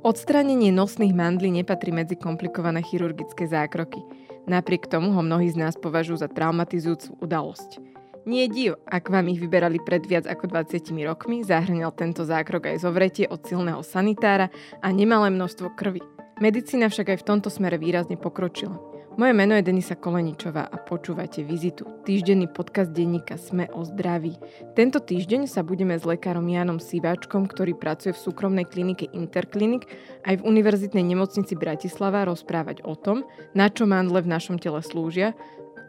Odstránenie 0.00 0.72
nosných 0.72 1.12
mandlí 1.12 1.52
nepatrí 1.52 1.92
medzi 1.92 2.16
komplikované 2.16 2.80
chirurgické 2.80 3.44
zákroky. 3.44 4.00
Napriek 4.48 4.88
tomu 4.88 5.12
ho 5.12 5.20
mnohí 5.20 5.52
z 5.52 5.60
nás 5.60 5.76
považujú 5.76 6.24
za 6.24 6.28
traumatizujúcu 6.32 7.20
udalosť. 7.20 7.84
Nie 8.24 8.48
div, 8.48 8.80
ak 8.88 9.12
vám 9.12 9.28
ich 9.28 9.36
vyberali 9.36 9.76
pred 9.76 10.00
viac 10.08 10.24
ako 10.24 10.48
20 10.48 10.88
rokmi, 11.04 11.44
zahrňal 11.44 11.92
tento 11.92 12.24
zákrok 12.24 12.72
aj 12.72 12.80
zovretie 12.80 13.28
od 13.28 13.44
silného 13.44 13.84
sanitára 13.84 14.48
a 14.80 14.88
nemalé 14.88 15.28
množstvo 15.28 15.76
krvi. 15.76 16.00
Medicína 16.40 16.88
však 16.88 17.12
aj 17.12 17.18
v 17.20 17.26
tomto 17.36 17.52
smere 17.52 17.76
výrazne 17.76 18.16
pokročila. 18.16 18.89
Moje 19.18 19.34
meno 19.34 19.58
je 19.58 19.66
Denisa 19.66 19.98
Koleničová 19.98 20.70
a 20.70 20.76
počúvate 20.78 21.42
Vizitu, 21.42 21.82
týždenný 22.06 22.46
podcast 22.46 22.94
denníka 22.94 23.34
Sme 23.34 23.66
o 23.74 23.82
zdraví. 23.82 24.38
Tento 24.78 25.02
týždeň 25.02 25.50
sa 25.50 25.66
budeme 25.66 25.98
s 25.98 26.06
lekárom 26.06 26.46
Janom 26.46 26.78
Siváčkom, 26.78 27.50
ktorý 27.50 27.74
pracuje 27.74 28.14
v 28.14 28.22
súkromnej 28.22 28.70
klinike 28.70 29.10
Interklinik 29.10 29.90
aj 30.22 30.38
v 30.38 30.46
Univerzitnej 30.46 31.02
nemocnici 31.02 31.58
Bratislava 31.58 32.22
rozprávať 32.22 32.86
o 32.86 32.94
tom, 32.94 33.26
na 33.50 33.66
čo 33.66 33.82
mandle 33.82 34.22
v 34.22 34.30
našom 34.30 34.62
tele 34.62 34.78
slúžia, 34.78 35.34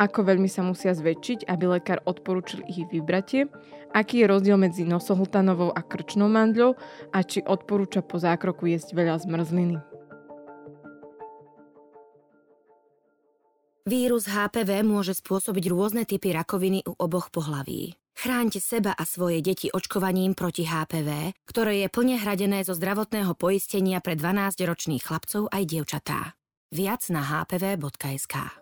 ako 0.01 0.25
veľmi 0.25 0.49
sa 0.49 0.65
musia 0.65 0.97
zväčšiť, 0.97 1.45
aby 1.45 1.77
lekár 1.77 2.01
odporúčil 2.09 2.65
ich 2.65 2.89
vybratie, 2.89 3.45
aký 3.93 4.25
je 4.25 4.31
rozdiel 4.33 4.57
medzi 4.57 4.81
nosohltanovou 4.81 5.69
a 5.69 5.81
krčnou 5.85 6.25
mandľou 6.25 6.73
a 7.13 7.19
či 7.21 7.45
odporúča 7.45 8.01
po 8.01 8.17
zákroku 8.17 8.65
jesť 8.65 8.97
veľa 8.97 9.21
zmrzliny. 9.21 9.90
Vírus 13.81 14.29
HPV 14.29 14.85
môže 14.85 15.17
spôsobiť 15.17 15.65
rôzne 15.73 16.05
typy 16.05 16.29
rakoviny 16.37 16.85
u 16.85 16.93
oboch 17.01 17.33
pohlaví. 17.33 17.97
Chráňte 18.13 18.61
seba 18.61 18.93
a 18.93 19.01
svoje 19.09 19.41
deti 19.41 19.73
očkovaním 19.73 20.37
proti 20.37 20.69
HPV, 20.69 21.33
ktoré 21.49 21.81
je 21.81 21.87
plne 21.89 22.21
hradené 22.21 22.61
zo 22.61 22.77
zdravotného 22.77 23.33
poistenia 23.33 23.97
pre 23.97 24.13
12-ročných 24.13 25.01
chlapcov 25.01 25.49
aj 25.49 25.63
dievčatá. 25.65 26.37
Viac 26.69 27.09
na 27.09 27.25
hpv.sk. 27.25 28.60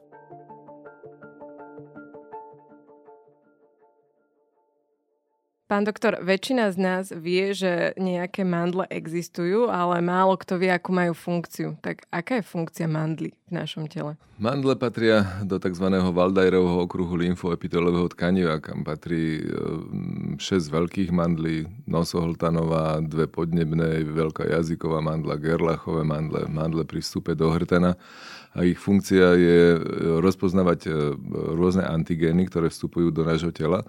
Pán 5.70 5.86
doktor, 5.86 6.18
väčšina 6.26 6.74
z 6.74 6.78
nás 6.82 7.06
vie, 7.14 7.54
že 7.54 7.94
nejaké 7.94 8.42
mandle 8.42 8.90
existujú, 8.90 9.70
ale 9.70 10.02
málo 10.02 10.34
kto 10.34 10.58
vie, 10.58 10.74
akú 10.74 10.90
majú 10.90 11.14
funkciu. 11.14 11.78
Tak 11.86 12.10
aká 12.10 12.42
je 12.42 12.50
funkcia 12.50 12.90
mandly 12.90 13.38
v 13.46 13.52
našom 13.54 13.86
tele? 13.86 14.18
Mandle 14.42 14.74
patria 14.74 15.46
do 15.46 15.62
tzv. 15.62 15.94
Valdajrovho 15.94 16.90
okruhu 16.90 17.14
lymfoepitelového 17.22 18.10
tkaniva, 18.10 18.58
kam 18.58 18.82
patrí 18.82 19.46
6 19.46 20.42
e, 20.42 20.58
veľkých 20.74 21.14
mandlí, 21.14 21.70
nosohltanová, 21.86 23.06
dve 23.06 23.30
podnebné, 23.30 24.10
veľká 24.10 24.50
jazyková 24.50 25.06
mandla, 25.06 25.38
gerlachové 25.38 26.02
mandle, 26.02 26.50
mandle 26.50 26.82
pri 26.82 27.06
vstupe 27.06 27.38
do 27.38 27.46
hrtana 27.54 27.94
a 28.58 28.66
ich 28.66 28.82
funkcia 28.82 29.38
je 29.38 29.60
e, 29.78 29.80
rozpoznávať 30.18 30.90
e, 30.90 30.92
rôzne 31.54 31.86
antigény, 31.86 32.50
ktoré 32.50 32.74
vstupujú 32.74 33.14
do 33.14 33.22
nášho 33.22 33.54
tela 33.54 33.86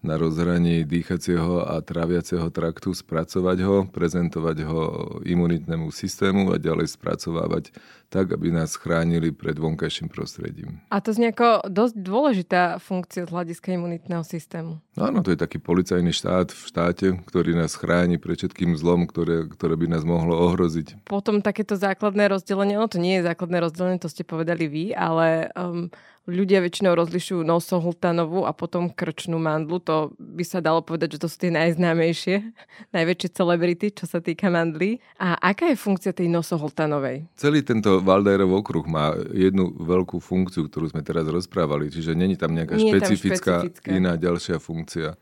na 0.00 0.16
rozhraní 0.16 0.88
dýchacieho 0.88 1.68
a 1.68 1.84
tráviaceho 1.84 2.48
traktu, 2.48 2.96
spracovať 2.96 3.58
ho, 3.64 3.76
prezentovať 3.88 4.58
ho 4.64 4.82
imunitnému 5.28 5.92
systému 5.92 6.52
a 6.52 6.56
ďalej 6.56 6.96
spracovávať 6.96 7.72
tak, 8.10 8.34
aby 8.34 8.50
nás 8.50 8.74
chránili 8.74 9.30
pred 9.30 9.54
vonkajším 9.54 10.10
prostredím. 10.10 10.82
A 10.90 10.98
to 10.98 11.14
znie 11.14 11.30
ako 11.30 11.70
dosť 11.70 11.94
dôležitá 11.94 12.62
funkcia 12.82 13.28
z 13.28 13.30
hľadiska 13.30 13.70
imunitného 13.76 14.26
systému. 14.26 14.82
Áno, 14.98 15.22
to 15.22 15.30
je 15.30 15.38
taký 15.38 15.62
policajný 15.62 16.10
štát 16.10 16.50
v 16.50 16.62
štáte, 16.66 17.06
ktorý 17.30 17.54
nás 17.54 17.78
chráni 17.78 18.18
pred 18.18 18.34
všetkým 18.34 18.74
zlom, 18.74 19.06
ktoré, 19.06 19.46
ktoré 19.46 19.78
by 19.78 19.86
nás 19.94 20.02
mohlo 20.02 20.34
ohroziť. 20.50 21.06
Potom 21.06 21.38
takéto 21.38 21.78
základné 21.78 22.34
rozdelenie, 22.34 22.80
no 22.80 22.90
to 22.90 22.98
nie 22.98 23.22
je 23.22 23.28
základné 23.30 23.62
rozdelenie, 23.62 24.02
to 24.02 24.10
ste 24.10 24.26
povedali 24.26 24.66
vy, 24.66 24.84
ale 24.96 25.54
um, 25.54 25.86
ľudia 26.30 26.62
väčšinou 26.62 26.94
rozlišujú 26.94 27.42
nosohltanovú 27.42 28.46
a 28.46 28.54
potom 28.54 28.88
krčnú 28.88 29.36
mandlu. 29.36 29.82
To 29.84 30.14
by 30.16 30.44
sa 30.46 30.62
dalo 30.62 30.80
povedať, 30.80 31.18
že 31.18 31.22
to 31.22 31.28
sú 31.28 31.36
tie 31.42 31.52
najznámejšie, 31.52 32.54
najväčšie 32.96 33.28
celebrity, 33.34 33.86
čo 33.90 34.06
sa 34.06 34.22
týka 34.22 34.48
mandly. 34.48 35.02
A 35.18 35.34
aká 35.42 35.68
je 35.68 35.76
funkcia 35.76 36.14
tej 36.14 36.30
nosohltanovej? 36.30 37.26
Celý 37.34 37.66
tento 37.66 37.98
Valdajrov 38.00 38.62
okruh 38.62 38.86
má 38.86 39.12
jednu 39.34 39.74
veľkú 39.74 40.22
funkciu, 40.22 40.70
ktorú 40.70 40.94
sme 40.94 41.02
teraz 41.02 41.26
rozprávali, 41.26 41.90
čiže 41.90 42.14
není 42.14 42.38
tam 42.38 42.54
nejaká 42.54 42.78
Nie 42.78 42.94
špecifická, 42.94 43.66
tam 43.66 43.68
špecifická 43.68 43.88
iná 43.90 44.14
ďalšia 44.14 44.56
funkcia. 44.62 45.18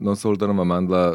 Nosoltanová 0.00 0.64
mandla 0.64 1.12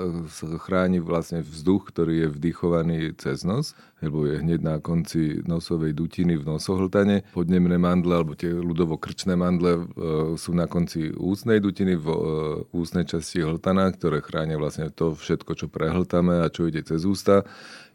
chráni 0.61 1.01
vlastne 1.01 1.41
vzduch, 1.41 1.89
ktorý 1.89 2.25
je 2.25 2.27
vdychovaný 2.37 2.97
cez 3.17 3.41
nos, 3.41 3.73
lebo 3.97 4.29
je 4.29 4.37
hneď 4.37 4.59
na 4.61 4.75
konci 4.77 5.41
nosovej 5.41 5.97
dutiny 5.97 6.37
v 6.37 6.45
nosohltane. 6.45 7.25
Podnemné 7.33 7.81
mandle, 7.81 8.13
alebo 8.13 8.37
tie 8.37 8.53
ľudovo-krčné 8.53 9.33
mandle 9.33 9.71
e, 9.73 9.83
sú 10.37 10.53
na 10.53 10.69
konci 10.69 11.09
ústnej 11.17 11.57
dutiny 11.57 11.97
v 11.97 12.07
e, 12.13 12.17
ústnej 12.77 13.09
časti 13.09 13.41
hltana, 13.41 13.89
ktoré 13.89 14.21
chránia 14.21 14.61
vlastne 14.61 14.93
to 14.93 15.17
všetko, 15.17 15.57
čo 15.57 15.65
prehltame 15.65 16.45
a 16.45 16.53
čo 16.53 16.69
ide 16.69 16.85
cez 16.85 17.09
ústa 17.09 17.41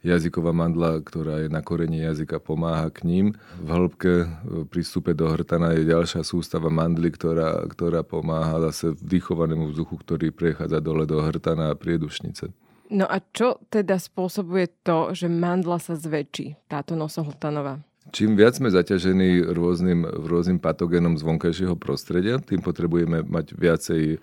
jazyková 0.03 0.51
mandla, 0.51 0.99
ktorá 1.01 1.47
je 1.47 1.49
na 1.49 1.63
koreni 1.63 2.03
jazyka, 2.03 2.43
pomáha 2.43 2.91
k 2.91 3.07
ním. 3.07 3.27
V 3.63 3.71
hĺbke 3.71 4.13
e, 4.23 4.27
pri 4.67 4.81
vstupe 4.83 5.15
do 5.15 5.31
hrtana 5.31 5.75
je 5.79 5.87
ďalšia 5.87 6.27
sústava 6.27 6.69
mandly, 6.69 7.15
ktorá, 7.15 7.63
ktorá 7.71 8.03
pomáha 8.03 8.59
zase 8.71 8.99
vdychovanému 8.99 9.71
vzduchu, 9.71 10.03
ktorý 10.03 10.35
prechádza 10.35 10.83
dole 10.83 11.07
do 11.07 11.23
hrtana 11.23 11.71
a 11.71 11.79
priedušnice. 11.79 12.51
No 12.93 13.09
a 13.09 13.25
čo 13.33 13.57
teda 13.73 13.97
spôsobuje 13.97 14.85
to, 14.85 15.17
že 15.17 15.25
mandla 15.25 15.81
sa 15.81 15.97
zväčší, 15.97 16.69
táto 16.69 16.93
nosohltanová? 16.93 17.81
Čím 18.13 18.35
viac 18.35 18.59
sme 18.59 18.69
zaťažení 18.69 19.47
rôznym, 19.55 20.05
rôznym 20.05 20.59
patogénom 20.59 21.15
z 21.17 21.23
vonkajšieho 21.23 21.79
prostredia, 21.79 22.43
tým 22.43 22.59
potrebujeme 22.61 23.23
mať 23.25 23.55
viacej 23.57 24.03
e, 24.13 24.17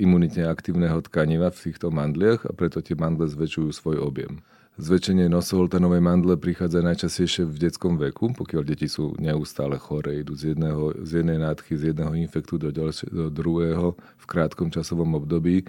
imunitne 0.00 0.46
aktívneho 0.46 1.02
tkaniva 1.04 1.52
v 1.52 1.58
týchto 1.58 1.92
mandliach 1.92 2.46
a 2.46 2.54
preto 2.54 2.78
tie 2.78 2.94
mandle 2.94 3.26
zväčšujú 3.26 3.68
svoj 3.74 3.98
objem. 4.00 4.40
Zväčšenie 4.76 5.32
nosoholtanovej 5.32 6.04
mandle 6.04 6.36
prichádza 6.36 6.84
najčastejšie 6.84 7.48
v 7.48 7.56
detskom 7.64 7.96
veku, 7.96 8.36
pokiaľ 8.36 8.60
deti 8.60 8.92
sú 8.92 9.16
neustále 9.16 9.80
chore, 9.80 10.20
idú 10.20 10.36
z, 10.36 10.52
jedného, 10.52 10.92
z 11.00 11.24
jednej 11.24 11.40
nádchy, 11.40 11.80
z 11.80 11.96
jedného 11.96 12.12
infektu 12.12 12.60
do, 12.60 12.68
ďalšie, 12.68 13.08
do 13.08 13.32
druhého 13.32 13.96
v 13.96 14.24
krátkom 14.28 14.68
časovom 14.68 15.16
období 15.16 15.64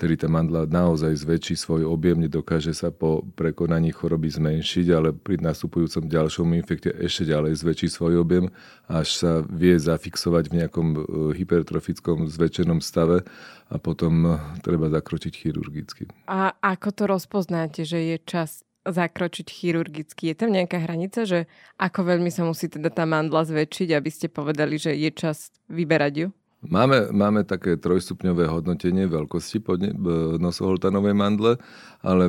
vtedy 0.00 0.16
tá 0.16 0.32
mandla 0.32 0.64
naozaj 0.64 1.12
zväčší 1.12 1.60
svoj 1.60 1.84
objem, 1.84 2.24
nedokáže 2.24 2.72
sa 2.72 2.88
po 2.88 3.20
prekonaní 3.36 3.92
choroby 3.92 4.32
zmenšiť, 4.32 4.86
ale 4.96 5.12
pri 5.12 5.36
nastupujúcom 5.44 6.08
ďalšom 6.08 6.56
infekte 6.56 6.88
ešte 6.88 7.28
ďalej 7.28 7.60
zväčší 7.60 7.92
svoj 7.92 8.24
objem, 8.24 8.48
až 8.88 9.12
sa 9.12 9.32
vie 9.44 9.76
zafixovať 9.76 10.48
v 10.48 10.56
nejakom 10.64 10.86
e, 10.96 10.98
hypertrofickom 11.36 12.32
zväčšenom 12.32 12.80
stave 12.80 13.28
a 13.68 13.76
potom 13.76 14.24
e, 14.24 14.30
treba 14.64 14.88
zakročiť 14.88 15.36
chirurgicky. 15.36 16.08
A 16.32 16.56
ako 16.64 16.88
to 16.96 17.04
rozpoznáte, 17.04 17.84
že 17.84 18.00
je 18.00 18.16
čas 18.24 18.64
zakročiť 18.88 19.52
chirurgicky? 19.52 20.32
Je 20.32 20.36
tam 20.40 20.56
nejaká 20.56 20.80
hranica, 20.80 21.28
že 21.28 21.44
ako 21.76 22.08
veľmi 22.08 22.32
sa 22.32 22.48
musí 22.48 22.72
teda 22.72 22.88
tá 22.88 23.04
mandla 23.04 23.44
zväčšiť, 23.44 23.92
aby 23.92 24.08
ste 24.08 24.32
povedali, 24.32 24.80
že 24.80 24.96
je 24.96 25.12
čas 25.12 25.52
vyberať 25.68 26.14
ju? 26.24 26.28
Máme, 26.60 27.08
máme 27.08 27.40
také 27.48 27.80
trojstupňové 27.80 28.44
hodnotenie 28.44 29.08
veľkosti 29.08 29.64
podne, 29.64 29.96
nosoholtanovej 30.36 31.16
mandle, 31.16 31.56
ale 32.04 32.28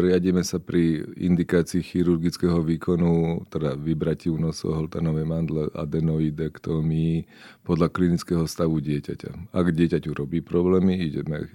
riadíme 0.00 0.40
sa 0.40 0.56
pri 0.56 1.04
indikácii 1.20 1.84
chirurgického 1.84 2.64
výkonu, 2.64 3.44
teda 3.52 3.76
vybratiu 3.76 4.40
nosoholtanovej 4.40 5.28
mandle, 5.28 5.68
adenoidektomii 5.76 7.28
podľa 7.68 7.92
klinického 7.92 8.48
stavu 8.48 8.80
dieťaťa. 8.80 9.52
Ak 9.52 9.68
dieťaťu 9.68 10.08
robí 10.16 10.40
problémy, 10.40 10.96
ideme 10.96 11.44
e, 11.44 11.48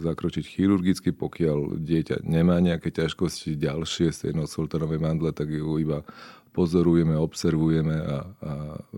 zakročiť 0.00 0.48
chirurgicky, 0.48 1.12
pokiaľ 1.12 1.76
dieťa 1.76 2.24
nemá 2.24 2.56
nejaké 2.56 2.88
ťažkosti 2.88 3.52
ďalšie 3.60 4.16
z 4.16 4.18
tej 4.24 4.32
nosoholtanovej 4.32 4.96
mandle, 4.96 5.28
tak 5.28 5.52
ju 5.52 5.76
iba 5.76 6.00
pozorujeme, 6.56 7.12
observujeme 7.20 8.00
a, 8.00 8.16
a 8.24 8.52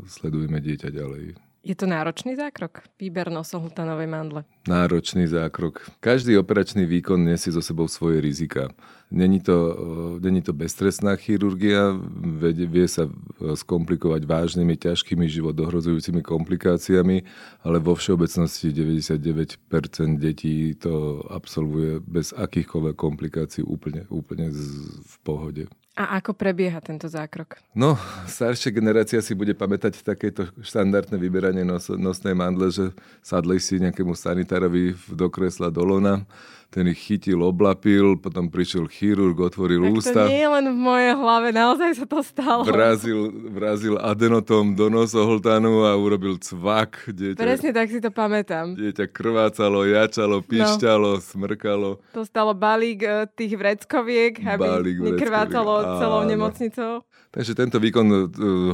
sledujeme 0.06 0.62
dieťa 0.62 0.94
ďalej. 0.94 1.47
Je 1.68 1.76
to 1.76 1.84
náročný 1.84 2.32
zákrok? 2.32 2.80
Výber 2.96 3.28
nosohltanovej 3.28 4.08
mandle? 4.08 4.40
Náročný 4.64 5.28
zákrok. 5.28 5.84
Každý 6.00 6.40
operačný 6.40 6.88
výkon 6.88 7.20
nesie 7.20 7.52
so 7.52 7.60
sebou 7.60 7.84
svoje 7.92 8.24
rizika. 8.24 8.72
Není 9.12 9.44
to, 9.44 9.76
e, 10.16 10.24
není 10.24 10.40
to 10.40 10.56
beztrestná 10.56 11.12
chirurgia, 11.20 11.92
vie 12.72 12.88
sa 12.88 13.04
e, 13.04 13.12
skomplikovať 13.52 14.24
vážnymi, 14.24 14.80
ťažkými, 14.80 15.28
život 15.28 15.52
dohrozujúcimi 15.60 16.24
komplikáciami, 16.24 17.28
ale 17.60 17.76
vo 17.84 17.92
všeobecnosti 17.92 18.72
99% 18.72 19.60
detí 20.16 20.72
to 20.72 21.20
absolvuje 21.28 22.00
bez 22.00 22.32
akýchkoľvek 22.32 22.96
komplikácií 22.96 23.60
úplne, 23.60 24.08
úplne 24.08 24.48
v 25.04 25.14
pohode. 25.20 25.68
A 25.98 26.22
ako 26.22 26.30
prebieha 26.30 26.78
tento 26.78 27.10
zákrok? 27.10 27.58
No, 27.74 27.98
staršia 28.30 28.70
generácia 28.70 29.18
si 29.18 29.34
bude 29.34 29.50
pamätať 29.50 29.98
takéto 30.06 30.46
štandardné 30.62 31.18
vyberanie 31.18 31.66
nos, 31.66 31.90
nosnej 31.90 32.38
mandle, 32.38 32.70
že 32.70 32.94
sadli 33.18 33.58
si 33.58 33.82
nejakému 33.82 34.14
sanitárovi 34.14 34.94
do 35.10 35.26
kresla 35.26 35.74
do 35.74 35.82
lona, 35.82 36.22
ten 36.68 36.84
ich 36.92 37.00
chytil, 37.00 37.40
oblapil, 37.40 38.20
potom 38.20 38.52
prišiel 38.52 38.92
chirurg, 38.92 39.40
otvoril 39.40 39.88
tak 39.88 39.92
ústa. 39.96 40.20
to 40.20 40.28
nie 40.28 40.44
je 40.44 40.50
len 40.52 40.66
v 40.68 40.76
mojej 40.76 41.12
hlave, 41.16 41.48
naozaj 41.48 41.90
sa 41.96 42.04
to 42.04 42.20
stalo. 42.20 42.60
Vrazil, 42.68 43.32
vrazil 43.48 43.96
adenotom 43.96 44.76
do 44.76 44.92
nosohltanu 44.92 45.88
a 45.88 45.96
urobil 45.96 46.36
cvak. 46.36 47.08
Dieťa, 47.08 47.40
Presne 47.40 47.70
tak 47.72 47.88
si 47.88 48.04
to 48.04 48.12
pamätám. 48.12 48.76
Dieťa 48.76 49.08
krvácalo, 49.08 49.88
jačalo, 49.88 50.44
no. 50.44 50.44
pišťalo, 50.44 51.12
no. 51.16 51.24
smrkalo. 51.24 51.90
To 52.12 52.20
stalo 52.28 52.52
balík 52.52 53.00
e, 53.00 53.24
tých 53.32 53.56
vreckoviek, 53.56 54.36
aby 54.44 54.68
balík 54.68 54.96
nekrvácalo 55.08 56.04
celou 56.04 56.28
nemocnicou. 56.28 57.00
Takže 57.32 57.56
tento 57.56 57.80
výkon 57.80 58.06
e, 58.08 58.16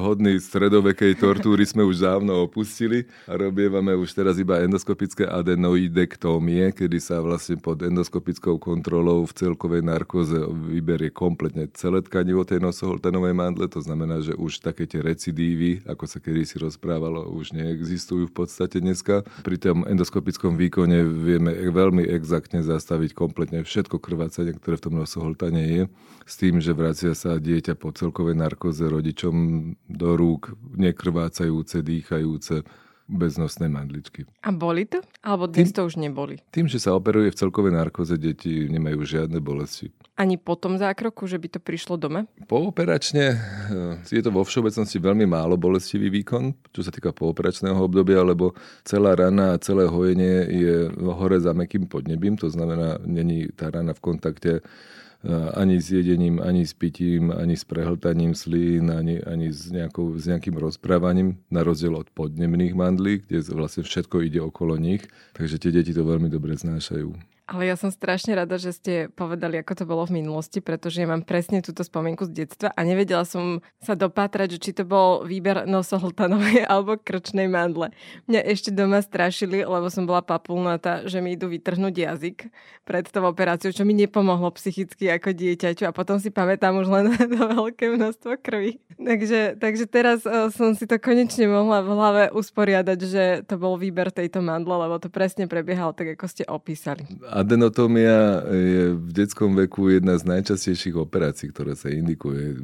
hodný 0.02 0.42
stredovekej 0.42 1.22
tortúry 1.22 1.62
sme 1.62 1.86
už 1.86 2.02
dávno 2.02 2.42
opustili 2.42 3.06
a 3.30 3.38
robievame 3.38 3.94
už 3.94 4.10
teraz 4.14 4.34
iba 4.38 4.58
endoskopické 4.62 5.30
adenoidektómie, 5.30 6.74
kedy 6.74 6.98
sa 6.98 7.22
vlastne 7.22 7.54
pod 7.54 7.83
endoskopickou 7.86 8.56
kontrolou 8.56 9.28
v 9.28 9.36
celkovej 9.36 9.84
narkoze 9.84 10.36
vyberie 10.48 11.12
kompletne 11.12 11.68
celé 11.76 12.00
tkanivo 12.00 12.42
tej 12.42 12.60
nosoholtanovej 12.64 13.34
mandle, 13.36 13.68
to 13.68 13.84
znamená, 13.84 14.24
že 14.24 14.32
už 14.34 14.64
také 14.64 14.88
tie 14.88 15.04
recidívy, 15.04 15.84
ako 15.84 16.04
sa 16.08 16.18
kedysi 16.18 16.58
rozprávalo, 16.58 17.28
už 17.30 17.52
neexistujú 17.52 18.32
v 18.32 18.34
podstate 18.44 18.80
dneska. 18.80 19.22
Pri 19.44 19.60
tom 19.60 19.84
endoskopickom 19.84 20.56
výkone 20.56 21.04
vieme 21.04 21.52
veľmi 21.52 22.08
exaktne 22.08 22.64
zastaviť 22.64 23.12
kompletne 23.12 23.60
všetko 23.62 24.00
krvácanie, 24.00 24.56
ktoré 24.56 24.80
v 24.80 24.84
tom 24.90 24.94
nosoholtane 24.98 25.62
je, 25.64 25.82
s 26.24 26.34
tým, 26.40 26.58
že 26.58 26.72
vracia 26.72 27.12
sa 27.12 27.36
dieťa 27.36 27.76
po 27.76 27.92
celkovej 27.92 28.34
narkoze 28.34 28.88
rodičom 28.88 29.34
do 29.86 30.10
rúk, 30.16 30.56
nekrvácajúce, 30.74 31.84
dýchajúce, 31.84 32.64
beznosné 33.04 33.68
mandličky. 33.68 34.24
A 34.40 34.48
boli 34.48 34.88
to? 34.88 35.04
Alebo 35.20 35.44
dnes 35.44 35.70
tým, 35.70 35.76
to 35.76 35.82
už 35.84 35.94
neboli? 36.00 36.40
Tým, 36.48 36.66
že 36.72 36.80
sa 36.80 36.96
operuje 36.96 37.28
v 37.28 37.36
celkovej 37.36 37.76
narkoze, 37.76 38.16
deti 38.16 38.64
nemajú 38.72 39.04
žiadne 39.04 39.38
bolesti. 39.44 39.92
Ani 40.16 40.40
po 40.40 40.56
tom 40.56 40.80
zákroku, 40.80 41.28
že 41.28 41.36
by 41.36 41.58
to 41.58 41.60
prišlo 41.60 42.00
dome? 42.00 42.24
Pooperačne 42.48 43.24
eh, 43.28 43.38
je 44.08 44.22
to 44.24 44.32
vo 44.32 44.40
všeobecnosti 44.40 44.96
veľmi 44.96 45.28
málo 45.28 45.60
bolestivý 45.60 46.08
výkon, 46.08 46.56
čo 46.72 46.80
sa 46.80 46.88
týka 46.88 47.12
pooperačného 47.12 47.76
obdobia, 47.76 48.24
lebo 48.24 48.56
celá 48.88 49.12
rana 49.12 49.52
a 49.52 49.60
celé 49.60 49.84
hojenie 49.84 50.48
je 50.48 50.76
hore 50.96 51.36
za 51.40 51.52
mekým 51.52 51.84
podnebím, 51.84 52.40
to 52.40 52.48
znamená, 52.48 53.04
není 53.04 53.52
tá 53.52 53.68
rana 53.68 53.92
v 53.92 54.00
kontakte 54.00 54.52
ani 55.54 55.80
s 55.80 55.88
jedením, 55.90 56.40
ani 56.40 56.66
s 56.66 56.76
pitím, 56.76 57.32
ani 57.32 57.56
s 57.56 57.64
prehltaním 57.64 58.36
slín, 58.36 58.92
ani, 58.92 59.24
ani 59.24 59.52
s, 59.52 59.72
nejakou, 59.72 60.12
s 60.20 60.28
nejakým 60.28 60.56
rozprávaním, 60.60 61.40
na 61.48 61.64
rozdiel 61.64 61.96
od 61.96 62.12
podnemných 62.12 62.76
mandlí, 62.76 63.24
kde 63.24 63.40
vlastne 63.56 63.82
všetko 63.82 64.20
ide 64.20 64.44
okolo 64.44 64.76
nich, 64.76 65.08
takže 65.32 65.56
tie 65.56 65.72
deti 65.72 65.96
to 65.96 66.04
veľmi 66.04 66.28
dobre 66.28 66.52
znášajú. 66.54 67.33
Ale 67.44 67.68
ja 67.68 67.76
som 67.76 67.92
strašne 67.92 68.32
rada, 68.32 68.56
že 68.56 68.72
ste 68.72 69.12
povedali, 69.12 69.60
ako 69.60 69.72
to 69.76 69.84
bolo 69.84 70.08
v 70.08 70.24
minulosti, 70.24 70.64
pretože 70.64 71.04
ja 71.04 71.08
mám 71.08 71.28
presne 71.28 71.60
túto 71.60 71.84
spomienku 71.84 72.24
z 72.24 72.32
detstva 72.32 72.72
a 72.72 72.80
nevedela 72.88 73.28
som 73.28 73.60
sa 73.84 73.92
dopátrať, 73.92 74.56
že 74.56 74.58
či 74.64 74.70
to 74.72 74.88
bol 74.88 75.28
výber 75.28 75.68
nosohltanovej 75.68 76.64
alebo 76.72 76.96
krčnej 76.96 77.44
mandle. 77.44 77.92
Mňa 78.32 78.40
ešte 78.48 78.72
doma 78.72 79.04
strašili, 79.04 79.60
lebo 79.60 79.92
som 79.92 80.08
bola 80.08 80.24
papulnatá, 80.24 81.04
že 81.04 81.20
mi 81.20 81.36
idú 81.36 81.52
vytrhnúť 81.52 81.92
jazyk 81.92 82.48
pred 82.88 83.04
tou 83.12 83.28
operáciou, 83.28 83.76
čo 83.76 83.84
mi 83.84 83.92
nepomohlo 83.92 84.48
psychicky 84.56 85.12
ako 85.12 85.36
dieťaťu 85.36 85.84
a 85.84 85.92
potom 85.92 86.16
si 86.16 86.32
pamätám 86.32 86.80
už 86.80 86.88
len 86.88 87.12
to 87.36 87.44
veľké 87.44 87.92
množstvo 87.92 88.40
krvi. 88.40 88.80
Takže, 88.96 89.60
takže 89.60 89.84
teraz 89.84 90.24
uh, 90.24 90.48
som 90.48 90.72
si 90.72 90.88
to 90.88 90.96
konečne 90.96 91.44
mohla 91.44 91.84
v 91.84 91.92
hlave 91.92 92.22
usporiadať, 92.32 92.98
že 93.04 93.24
to 93.44 93.60
bol 93.60 93.76
výber 93.76 94.08
tejto 94.08 94.40
mandle, 94.40 94.80
lebo 94.80 94.96
to 94.96 95.12
presne 95.12 95.44
prebiehalo 95.44 95.92
tak, 95.92 96.16
ako 96.16 96.24
ste 96.24 96.48
opísali 96.48 97.04
Adenotómia 97.34 98.46
je 98.46 98.94
v 98.94 99.10
detskom 99.10 99.58
veku 99.58 99.90
jedna 99.90 100.14
z 100.14 100.22
najčastejších 100.22 100.94
operácií, 100.94 101.50
ktorá 101.50 101.74
sa 101.74 101.90
indikuje. 101.90 102.54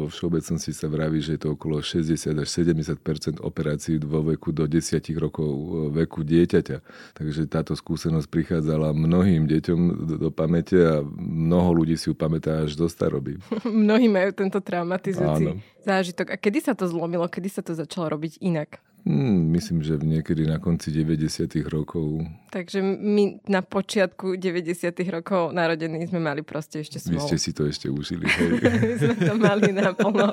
Vo 0.00 0.08
všeobecnosti 0.08 0.72
sa 0.72 0.88
vraví, 0.88 1.20
že 1.20 1.36
je 1.36 1.44
to 1.44 1.52
okolo 1.52 1.84
60 1.84 2.32
až 2.32 2.48
70% 2.48 3.44
operácií 3.44 4.00
vo 4.00 4.24
veku 4.24 4.48
do 4.56 4.64
10 4.64 5.04
rokov 5.20 5.52
veku 5.92 6.24
dieťaťa. 6.24 6.80
Takže 7.12 7.52
táto 7.52 7.76
skúsenosť 7.76 8.24
prichádzala 8.32 8.96
mnohým 8.96 9.44
deťom 9.44 9.80
do, 10.08 10.14
do 10.16 10.30
pamäte 10.32 10.80
a 10.80 11.04
mnoho 11.20 11.84
ľudí 11.84 12.00
si 12.00 12.08
ju 12.08 12.16
pamätá 12.16 12.64
až 12.64 12.80
do 12.80 12.88
staroby. 12.88 13.36
Mnohí 13.68 14.08
majú 14.08 14.32
tento 14.32 14.56
traumatizujúci 14.56 15.60
zážitok. 15.84 16.32
A 16.32 16.36
kedy 16.40 16.64
sa 16.64 16.72
to 16.72 16.88
zlomilo? 16.88 17.28
Kedy 17.28 17.48
sa 17.52 17.60
to 17.60 17.76
začalo 17.76 18.16
robiť 18.16 18.40
inak? 18.40 18.80
Hmm, 19.04 19.52
myslím, 19.52 19.84
že 19.84 20.00
niekedy 20.00 20.48
na 20.48 20.56
konci 20.56 20.88
90. 20.88 21.44
rokov. 21.68 22.24
Takže 22.48 22.80
my 22.80 23.44
na 23.44 23.60
počiatku 23.60 24.40
90. 24.40 24.96
rokov 25.12 25.52
narodení 25.52 26.08
sme 26.08 26.24
mali 26.24 26.40
proste 26.40 26.80
ešte 26.80 26.96
smolu. 26.96 27.20
Vy 27.20 27.28
ste 27.28 27.36
si 27.36 27.52
to 27.52 27.68
ešte 27.68 27.92
užili. 27.92 28.24
Hej. 28.24 28.50
my 28.88 28.94
sme 28.96 29.14
to 29.20 29.34
mali 29.36 29.70
naplno. 29.76 30.32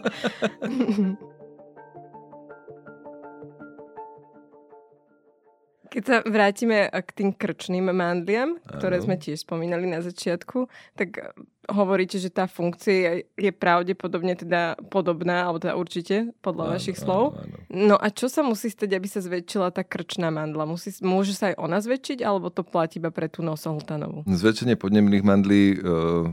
Keď 5.91 6.03
sa 6.07 6.23
vrátime 6.23 6.87
k 6.87 7.09
tým 7.11 7.35
krčným 7.35 7.91
mandliam, 7.91 8.55
ktoré 8.63 9.03
sme 9.03 9.19
tiež 9.19 9.43
spomínali 9.43 9.83
na 9.83 9.99
začiatku, 9.99 10.71
tak 10.95 11.35
hovoríte, 11.67 12.15
že 12.15 12.31
tá 12.31 12.47
funkcia 12.47 13.27
je 13.35 13.51
pravdepodobne 13.51 14.39
teda 14.39 14.79
podobná, 14.87 15.51
alebo 15.51 15.59
teda 15.59 15.75
určite, 15.75 16.31
podľa 16.39 16.71
áno, 16.71 16.73
vašich 16.79 16.95
slov. 16.95 17.35
Áno, 17.35 17.43
áno. 17.43 17.60
No 17.71 17.95
a 17.95 18.11
čo 18.11 18.27
sa 18.27 18.43
musí 18.43 18.67
stať, 18.67 18.99
aby 18.99 19.07
sa 19.07 19.23
zväčšila 19.23 19.71
tá 19.71 19.87
krčná 19.87 20.27
mandla? 20.27 20.67
Musí, 20.67 20.91
môže 20.99 21.31
sa 21.31 21.55
aj 21.55 21.55
ona 21.55 21.79
zväčšiť, 21.79 22.19
alebo 22.19 22.51
to 22.51 22.67
platí 22.67 22.99
iba 22.99 23.15
pre 23.15 23.31
tú 23.31 23.39
nosohltanovú? 23.47 24.27
Zväčšenie 24.27 24.75
podnemných 24.75 25.23
mandlí 25.23 25.63
e, 25.71 25.75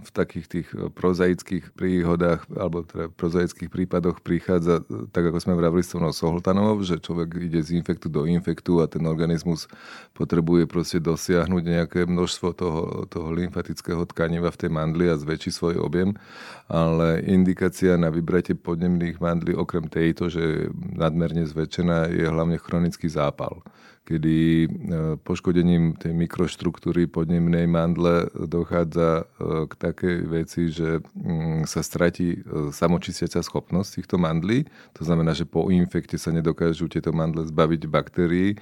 v 0.03 0.11
takých 0.11 0.47
tých 0.51 0.69
e, 0.75 0.91
prozaických 0.91 1.79
príhodách, 1.79 2.43
alebo 2.51 2.83
teda 2.83 3.15
prozaických 3.15 3.71
prípadoch 3.71 4.19
prichádza, 4.19 4.83
e, 4.91 5.07
tak 5.15 5.31
ako 5.31 5.39
sme 5.39 5.55
vravili 5.55 5.87
s 5.87 5.95
tou 5.95 6.03
nosohltanovou, 6.03 6.83
že 6.83 6.99
človek 6.99 7.39
ide 7.39 7.63
z 7.63 7.79
infektu 7.79 8.11
do 8.11 8.27
infektu 8.27 8.83
a 8.83 8.91
ten 8.91 9.07
organizmus 9.07 9.71
potrebuje 10.19 10.67
proste 10.67 10.99
dosiahnuť 10.99 11.63
nejaké 11.63 12.01
množstvo 12.03 12.49
toho, 12.59 13.07
toho 13.07 13.31
lymfatického 13.31 14.03
tkaniva 14.11 14.51
v 14.51 14.59
tej 14.67 14.71
mandli 14.75 15.07
a 15.07 15.15
zväčší 15.15 15.55
svoj 15.55 15.79
objem, 15.87 16.19
ale 16.67 17.23
indikácia 17.31 17.95
na 17.95 18.11
vybratie 18.11 18.59
podnemných 18.59 19.23
mandlí 19.23 19.55
okrem 19.55 19.87
tejto, 19.87 20.27
že 20.27 20.43
je 20.43 21.28
nadmerne 21.29 21.45
zväčšená, 21.45 22.09
je 22.09 22.25
hlavne 22.25 22.57
chronický 22.57 23.13
zápal 23.13 23.61
kedy 24.09 24.37
e, 24.65 24.69
poškodením 25.21 25.93
tej 26.01 26.17
mikroštruktúry 26.17 27.13
podnemnej 27.13 27.69
mandle 27.69 28.33
dochádza 28.33 29.21
e, 29.21 29.25
k 29.69 29.73
takej 29.77 30.17
veci, 30.25 30.73
že 30.73 31.05
mm, 31.13 31.69
sa 31.69 31.85
stratí 31.85 32.41
e, 32.41 32.73
samočistiaca 32.73 33.45
schopnosť 33.45 34.01
týchto 34.01 34.17
mandlí. 34.17 34.65
To 34.97 35.05
znamená, 35.05 35.37
že 35.37 35.45
po 35.45 35.69
infekte 35.69 36.17
sa 36.17 36.33
nedokážu 36.33 36.89
tieto 36.89 37.13
mandle 37.13 37.45
zbaviť 37.45 37.83
baktérií, 37.85 38.57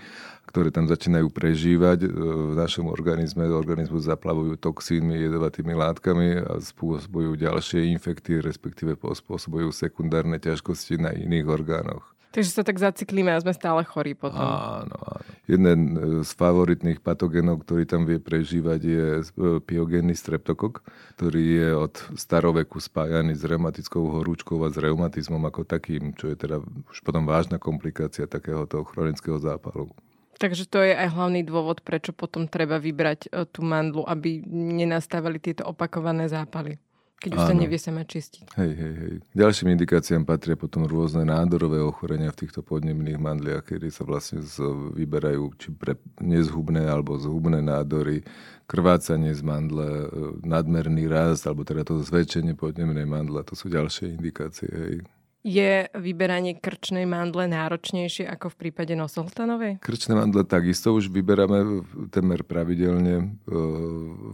ktoré 0.50 0.74
tam 0.74 0.90
začínajú 0.90 1.30
prežívať 1.30 2.10
v 2.10 2.54
našom 2.58 2.90
organizme. 2.90 3.46
Organizmus 3.46 4.10
zaplavujú 4.10 4.58
toxínmi, 4.58 5.14
jedovatými 5.14 5.78
látkami 5.78 6.42
a 6.42 6.58
spôsobujú 6.58 7.38
ďalšie 7.38 7.86
infekty, 7.94 8.42
respektíve 8.42 8.98
spôsobujú 8.98 9.70
sekundárne 9.70 10.42
ťažkosti 10.42 10.98
na 10.98 11.14
iných 11.14 11.46
orgánoch. 11.46 12.15
Takže 12.36 12.52
sa 12.52 12.60
tak 12.68 12.76
zaciklíme 12.76 13.32
a 13.32 13.40
sme 13.40 13.56
stále 13.56 13.80
chorí 13.80 14.12
potom. 14.12 14.44
Áno, 14.44 14.92
áno. 14.92 15.32
Jeden 15.48 15.96
z 16.20 16.30
favoritných 16.36 17.00
patogenov, 17.00 17.64
ktorý 17.64 17.88
tam 17.88 18.04
vie 18.04 18.20
prežívať, 18.20 18.80
je 18.84 19.06
e, 19.24 19.24
piogénny 19.64 20.12
streptokok, 20.12 20.84
ktorý 21.16 21.42
je 21.64 21.68
od 21.72 21.94
staroveku 22.12 22.76
spájaný 22.76 23.40
s 23.40 23.46
reumatickou 23.48 24.20
horúčkou 24.20 24.60
a 24.60 24.68
s 24.68 24.76
reumatizmom 24.76 25.40
ako 25.48 25.64
takým, 25.64 26.12
čo 26.12 26.28
je 26.28 26.36
teda 26.36 26.60
už 26.92 27.00
potom 27.00 27.24
vážna 27.24 27.56
komplikácia 27.56 28.28
takéhoto 28.28 28.84
chronického 28.84 29.40
zápalu. 29.40 29.88
Takže 30.36 30.68
to 30.68 30.84
je 30.84 30.92
aj 30.92 31.16
hlavný 31.16 31.40
dôvod, 31.40 31.80
prečo 31.80 32.12
potom 32.12 32.44
treba 32.52 32.76
vybrať 32.76 33.32
e, 33.32 33.48
tú 33.48 33.64
mandlu, 33.64 34.04
aby 34.04 34.44
nenastávali 34.52 35.40
tieto 35.40 35.64
opakované 35.64 36.28
zápaly. 36.28 36.76
Keď 37.26 37.34
už 37.34 37.42
Áno. 37.42 37.50
sa 37.50 37.58
nevie 37.58 37.78
sama 37.82 38.06
čistiť. 38.06 38.54
Hej, 38.54 38.72
hej, 38.78 38.94
hej. 39.02 39.14
Ďalším 39.34 39.74
indikáciám 39.74 40.22
patria 40.22 40.54
potom 40.54 40.86
rôzne 40.86 41.26
nádorové 41.26 41.82
ochorenia 41.82 42.30
v 42.30 42.46
týchto 42.46 42.62
podnemných 42.62 43.18
mandliach, 43.18 43.66
kedy 43.66 43.90
sa 43.90 44.06
vlastne 44.06 44.46
vyberajú 44.94 45.50
či 45.58 45.74
pre 45.74 45.98
nezhubné 46.22 46.86
alebo 46.86 47.18
zhubné 47.18 47.58
nádory, 47.66 48.22
krvácanie 48.70 49.34
z 49.34 49.42
mandle, 49.42 50.06
e, 50.06 50.08
nadmerný 50.46 51.10
rast, 51.10 51.50
alebo 51.50 51.66
teda 51.66 51.82
to 51.82 51.98
zväčšenie 51.98 52.54
podnemnej 52.54 53.10
mandle. 53.10 53.42
To 53.42 53.58
sú 53.58 53.74
ďalšie 53.74 54.14
indikácie. 54.14 54.70
Hej. 54.70 55.02
Je 55.46 55.86
vyberanie 55.94 56.58
krčnej 56.58 57.06
mandle 57.06 57.46
náročnejšie 57.46 58.26
ako 58.26 58.50
v 58.50 58.56
prípade 58.66 58.98
nosohltanovej? 58.98 59.78
Krčné 59.78 60.18
mandle 60.18 60.42
takisto 60.42 60.90
už 60.90 61.06
vyberáme 61.06 61.86
temer 62.10 62.42
pravidelne 62.42 63.14
e, 63.22 63.24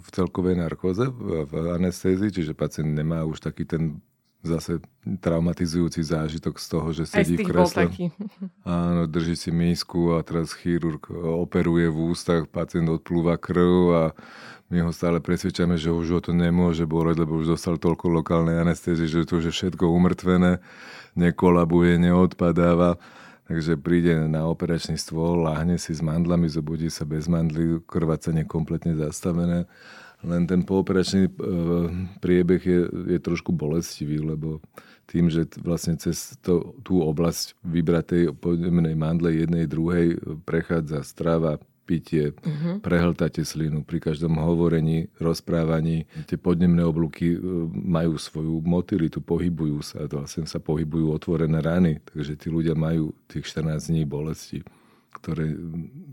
v 0.01 0.09
celkovej 0.09 0.57
narkóze, 0.57 1.13
v 1.13 1.53
anestézii, 1.77 2.33
čiže 2.33 2.57
pacient 2.57 2.97
nemá 2.97 3.29
už 3.29 3.45
taký 3.45 3.69
ten 3.69 4.01
zase 4.43 4.83
traumatizujúci 5.23 6.03
zážitok 6.03 6.59
z 6.59 6.67
toho, 6.67 6.89
že 6.91 7.05
sedí 7.07 7.39
v 7.39 7.47
kresle. 7.47 7.87
Áno, 8.67 9.07
drží 9.07 9.39
si 9.39 9.55
mísku 9.55 10.19
a 10.19 10.27
teraz 10.27 10.51
chirurg 10.55 11.07
operuje 11.15 11.87
v 11.87 11.99
ústach, 12.11 12.51
pacient 12.51 12.91
odplúva 12.91 13.39
krv 13.39 13.75
a 13.95 14.05
my 14.73 14.89
ho 14.89 14.91
stále 14.91 15.23
presvedčame, 15.23 15.79
že 15.79 15.95
už 15.95 16.07
ho 16.17 16.21
to 16.25 16.33
nemôže 16.35 16.89
boleť, 16.89 17.23
lebo 17.23 17.39
už 17.39 17.55
dostal 17.55 17.79
toľko 17.79 18.09
lokálnej 18.09 18.59
anestézie, 18.59 19.07
že 19.07 19.29
to 19.29 19.39
už 19.39 19.53
je 19.53 19.55
všetko 19.55 19.85
umrtvené, 19.85 20.59
nekolabuje, 21.15 22.01
neodpadáva. 22.01 22.99
Takže 23.53 23.77
príde 23.77 24.17
na 24.33 24.49
operačný 24.49 24.97
stôl, 24.97 25.45
láhne 25.45 25.77
si 25.77 25.93
s 25.93 26.01
mandlami, 26.01 26.49
zobudí 26.49 26.89
sa 26.89 27.05
bez 27.05 27.29
mandly, 27.29 27.85
krvácanie 27.85 28.49
kompletne 28.49 28.97
zastavené 28.97 29.69
len 30.23 30.47
ten 30.47 30.63
pooperačný 30.63 31.27
e, 31.27 31.33
priebeh 32.23 32.63
je, 32.63 32.81
je 32.87 33.19
trošku 33.19 33.51
bolestivý, 33.51 34.23
lebo 34.23 34.63
tým, 35.11 35.29
že 35.29 35.45
vlastne 35.61 35.99
cez 35.99 36.39
to, 36.41 36.79
tú 36.87 37.03
oblasť 37.03 37.59
vybratej 37.67 38.33
podnemnej 38.39 38.95
mandle 38.95 39.35
jednej, 39.35 39.67
druhej 39.67 40.17
prechádza 40.47 41.03
strava, 41.03 41.59
pitie, 41.83 42.31
uh-huh. 42.31 42.79
prehltáte 42.79 43.43
slinu. 43.43 43.83
Pri 43.83 43.99
každom 43.99 44.39
hovorení, 44.39 45.11
rozprávaní 45.19 46.07
tie 46.31 46.39
podnemné 46.39 46.87
oblúky 46.87 47.35
e, 47.35 47.39
majú 47.75 48.15
svoju 48.17 48.63
motilitu, 48.63 49.19
pohybujú 49.19 49.83
sa. 49.83 50.07
Vlastne 50.07 50.47
sa 50.47 50.63
pohybujú 50.63 51.11
otvorené 51.11 51.59
rany, 51.59 51.99
takže 52.07 52.39
tí 52.39 52.49
ľudia 52.49 52.79
majú 52.79 53.11
tých 53.27 53.51
14 53.51 53.91
dní 53.91 54.03
bolesti 54.07 54.63
ktoré 55.13 55.53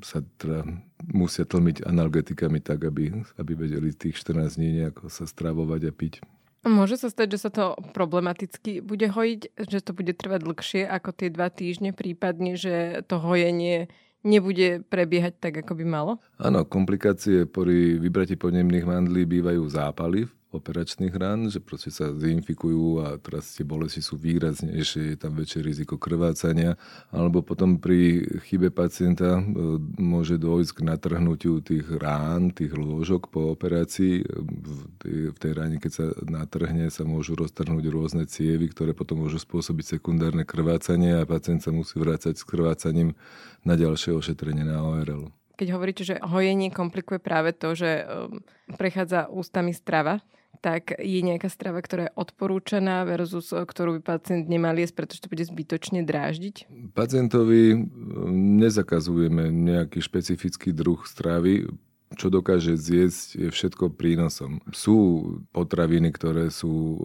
sa 0.03 0.19
teda 0.37 0.67
musia 1.09 1.47
tlmiť 1.47 1.87
analgetikami 1.87 2.59
tak, 2.59 2.83
aby, 2.85 3.23
aby 3.39 3.51
vedeli 3.55 3.95
tých 3.95 4.19
14 4.19 4.59
dní 4.59 4.83
nejako 4.83 5.07
sa 5.07 5.23
stravovať 5.23 5.81
a 5.87 5.93
piť. 5.95 6.13
Môže 6.67 6.99
sa 6.99 7.07
stať, 7.07 7.39
že 7.39 7.47
sa 7.47 7.49
to 7.55 7.79
problematicky 7.95 8.83
bude 8.83 9.07
hojiť, 9.07 9.55
že 9.63 9.79
to 9.79 9.95
bude 9.95 10.11
trvať 10.19 10.43
dlhšie 10.43 10.81
ako 10.91 11.15
tie 11.15 11.31
dva 11.31 11.47
týždne, 11.47 11.95
prípadne, 11.95 12.59
že 12.59 12.99
to 13.07 13.15
hojenie 13.15 13.87
nebude 14.27 14.83
prebiehať 14.91 15.39
tak, 15.39 15.63
ako 15.63 15.79
by 15.79 15.85
malo? 15.87 16.13
Áno, 16.35 16.67
komplikácie 16.67 17.47
pri 17.47 17.95
vybratí 18.03 18.35
podnemných 18.35 18.83
mandlí 18.83 19.23
bývajú 19.23 19.63
zápaly 19.71 20.27
v 20.27 20.33
operačných 20.49 21.13
rán, 21.13 21.45
že 21.53 21.61
proste 21.61 21.93
sa 21.93 22.09
zinfikujú 22.09 23.05
a 23.05 23.07
teraz 23.21 23.53
tie 23.53 23.61
bolesti 23.61 24.01
sú 24.01 24.17
výraznejšie, 24.17 25.13
je 25.13 25.17
tam 25.17 25.37
väčšie 25.37 25.61
riziko 25.61 26.01
krvácania, 26.01 26.73
alebo 27.13 27.45
potom 27.45 27.77
pri 27.77 28.25
chybe 28.49 28.73
pacienta 28.73 29.37
e, 29.37 29.41
môže 30.01 30.41
dôjsť 30.41 30.71
k 30.73 30.85
natrhnutiu 30.89 31.61
tých 31.61 31.85
rán, 32.01 32.49
tých 32.49 32.73
lôžok 32.73 33.29
po 33.29 33.53
operácii. 33.53 34.25
V 34.25 34.79
tej, 34.97 35.17
v 35.29 35.37
tej 35.37 35.51
ráne, 35.53 35.77
keď 35.77 35.91
sa 35.93 36.05
natrhne, 36.25 36.89
sa 36.89 37.05
môžu 37.05 37.37
roztrhnúť 37.37 37.85
rôzne 37.93 38.25
cievy, 38.25 38.73
ktoré 38.73 38.97
potom 38.97 39.21
môžu 39.21 39.37
spôsobiť 39.37 40.01
sekundárne 40.01 40.49
krvácanie 40.49 41.21
a 41.21 41.29
pacient 41.29 41.61
sa 41.61 41.69
musí 41.69 42.01
vrácať 42.01 42.33
s 42.33 42.43
krvácaním 42.43 43.13
na 43.61 43.77
ďalšie 43.77 44.17
ošetrenie 44.17 44.65
na 44.65 44.81
ORL 44.81 45.29
keď 45.59 45.75
hovoríte, 45.75 46.07
že 46.07 46.23
hojenie 46.23 46.71
komplikuje 46.71 47.19
práve 47.19 47.51
to, 47.51 47.75
že 47.75 48.07
um, 48.07 48.39
prechádza 48.79 49.27
ústami 49.27 49.75
strava, 49.75 50.23
tak 50.59 50.95
je 50.99 51.19
nejaká 51.23 51.47
strava, 51.47 51.79
ktorá 51.79 52.11
je 52.11 52.15
odporúčaná 52.19 53.07
versus 53.07 53.51
e, 53.55 53.63
ktorú 53.63 53.99
by 53.99 54.01
pacient 54.03 54.45
nemal 54.51 54.75
jesť, 54.75 54.93
pretože 54.95 55.23
to 55.23 55.31
bude 55.31 55.43
zbytočne 55.47 56.03
dráždiť? 56.03 56.67
Pacientovi 56.91 57.73
e, 57.73 57.77
nezakazujeme 58.61 59.49
nejaký 59.49 60.03
špecifický 60.03 60.75
druh 60.75 60.99
stravy, 61.07 61.67
čo 62.17 62.33
dokáže 62.33 62.73
zjesť, 62.73 63.27
je 63.37 63.49
všetko 63.53 63.93
prínosom. 63.93 64.65
Sú 64.73 64.97
potraviny, 65.53 66.09
ktoré 66.09 66.49
sú 66.49 66.97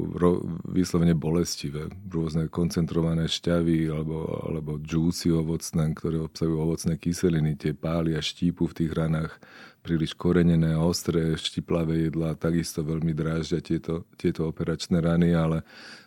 vyslovene 0.64 1.12
bolestivé. 1.12 1.92
Rôzne 2.08 2.48
koncentrované 2.48 3.28
šťavy 3.28 3.92
alebo, 3.92 4.24
alebo 4.48 4.80
džúsy 4.80 5.28
ovocné, 5.28 5.92
ktoré 5.92 6.24
obsahujú 6.24 6.56
ovocné 6.56 6.96
kyseliny, 6.96 7.60
tie 7.60 7.76
pália 7.76 8.24
štípu 8.24 8.64
v 8.64 8.76
tých 8.80 8.90
ranách 8.96 9.36
príliš 9.84 10.16
korenené, 10.16 10.72
ostré, 10.80 11.36
štiplavé 11.36 12.08
jedlá 12.08 12.32
takisto 12.40 12.80
veľmi 12.80 13.12
dráždia 13.12 13.60
tieto, 13.60 14.08
tieto 14.16 14.48
operačné 14.48 15.04
rany, 15.04 15.36
ale 15.36 15.60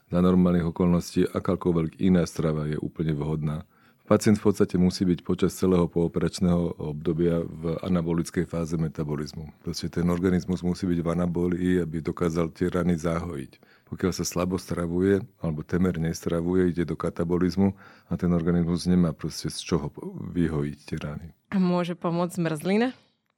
za 0.10 0.18
normálnych 0.18 0.74
okolností 0.74 1.30
akákoľvek 1.30 2.02
iná 2.02 2.26
strava 2.26 2.66
je 2.66 2.82
úplne 2.82 3.14
vhodná. 3.14 3.70
Pacient 4.08 4.40
v 4.40 4.48
podstate 4.48 4.80
musí 4.80 5.04
byť 5.04 5.20
počas 5.20 5.52
celého 5.52 5.84
pooperačného 5.92 6.80
obdobia 6.80 7.44
v 7.44 7.76
anabolickej 7.84 8.48
fáze 8.48 8.80
metabolizmu. 8.80 9.52
Proste 9.60 9.92
ten 9.92 10.08
organizmus 10.08 10.64
musí 10.64 10.88
byť 10.88 11.00
v 11.04 11.12
anabolii, 11.12 11.84
aby 11.84 12.00
dokázal 12.00 12.56
tie 12.56 12.72
rany 12.72 12.96
zahojiť. 12.96 13.60
Pokiaľ 13.92 14.12
sa 14.16 14.24
slabo 14.24 14.56
stravuje 14.56 15.20
alebo 15.44 15.60
temer 15.60 16.00
nestravuje, 16.00 16.72
ide 16.72 16.88
do 16.88 16.96
katabolizmu 16.96 17.76
a 18.08 18.16
ten 18.16 18.32
organizmus 18.32 18.88
nemá 18.88 19.12
proste 19.12 19.52
z 19.52 19.60
čoho 19.60 19.92
vyhojiť 20.32 20.78
tie 20.88 20.98
rany. 21.04 21.28
A 21.52 21.60
môže 21.60 21.92
pomôcť 22.00 22.40
zmrzlina? 22.40 22.96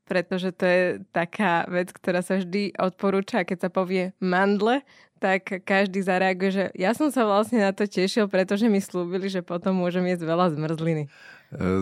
Pretože 0.10 0.50
to 0.58 0.66
je 0.66 0.84
taká 1.14 1.70
vec, 1.70 1.94
ktorá 1.94 2.26
sa 2.26 2.42
vždy 2.42 2.74
odporúča, 2.82 3.46
keď 3.46 3.58
sa 3.62 3.70
povie 3.70 4.18
mandle, 4.18 4.82
tak 5.20 5.62
každý 5.68 6.02
zareaguje, 6.02 6.50
že 6.50 6.66
ja 6.74 6.96
som 6.96 7.12
sa 7.12 7.28
vlastne 7.28 7.60
na 7.60 7.76
to 7.76 7.86
tešil, 7.86 8.32
pretože 8.32 8.72
mi 8.72 8.80
slúbili, 8.80 9.28
že 9.28 9.44
potom 9.44 9.76
môžem 9.76 10.08
jesť 10.08 10.26
veľa 10.26 10.56
zmrzliny. 10.56 11.04
E, 11.06 11.10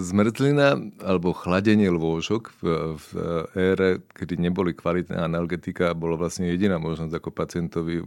zmrzlina 0.01 0.81
alebo 1.05 1.38
chladenie 1.38 1.93
lôžok 1.93 2.51
v, 2.60 2.98
v 2.98 3.07
ére, 3.53 3.89
kedy 4.17 4.41
neboli 4.41 4.74
kvalitné 4.74 5.15
analgetika, 5.22 5.93
bolo 5.93 6.17
vlastne 6.17 6.50
jediná 6.50 6.81
možnosť 6.81 7.13
ako 7.13 7.29
pacientovi 7.29 8.01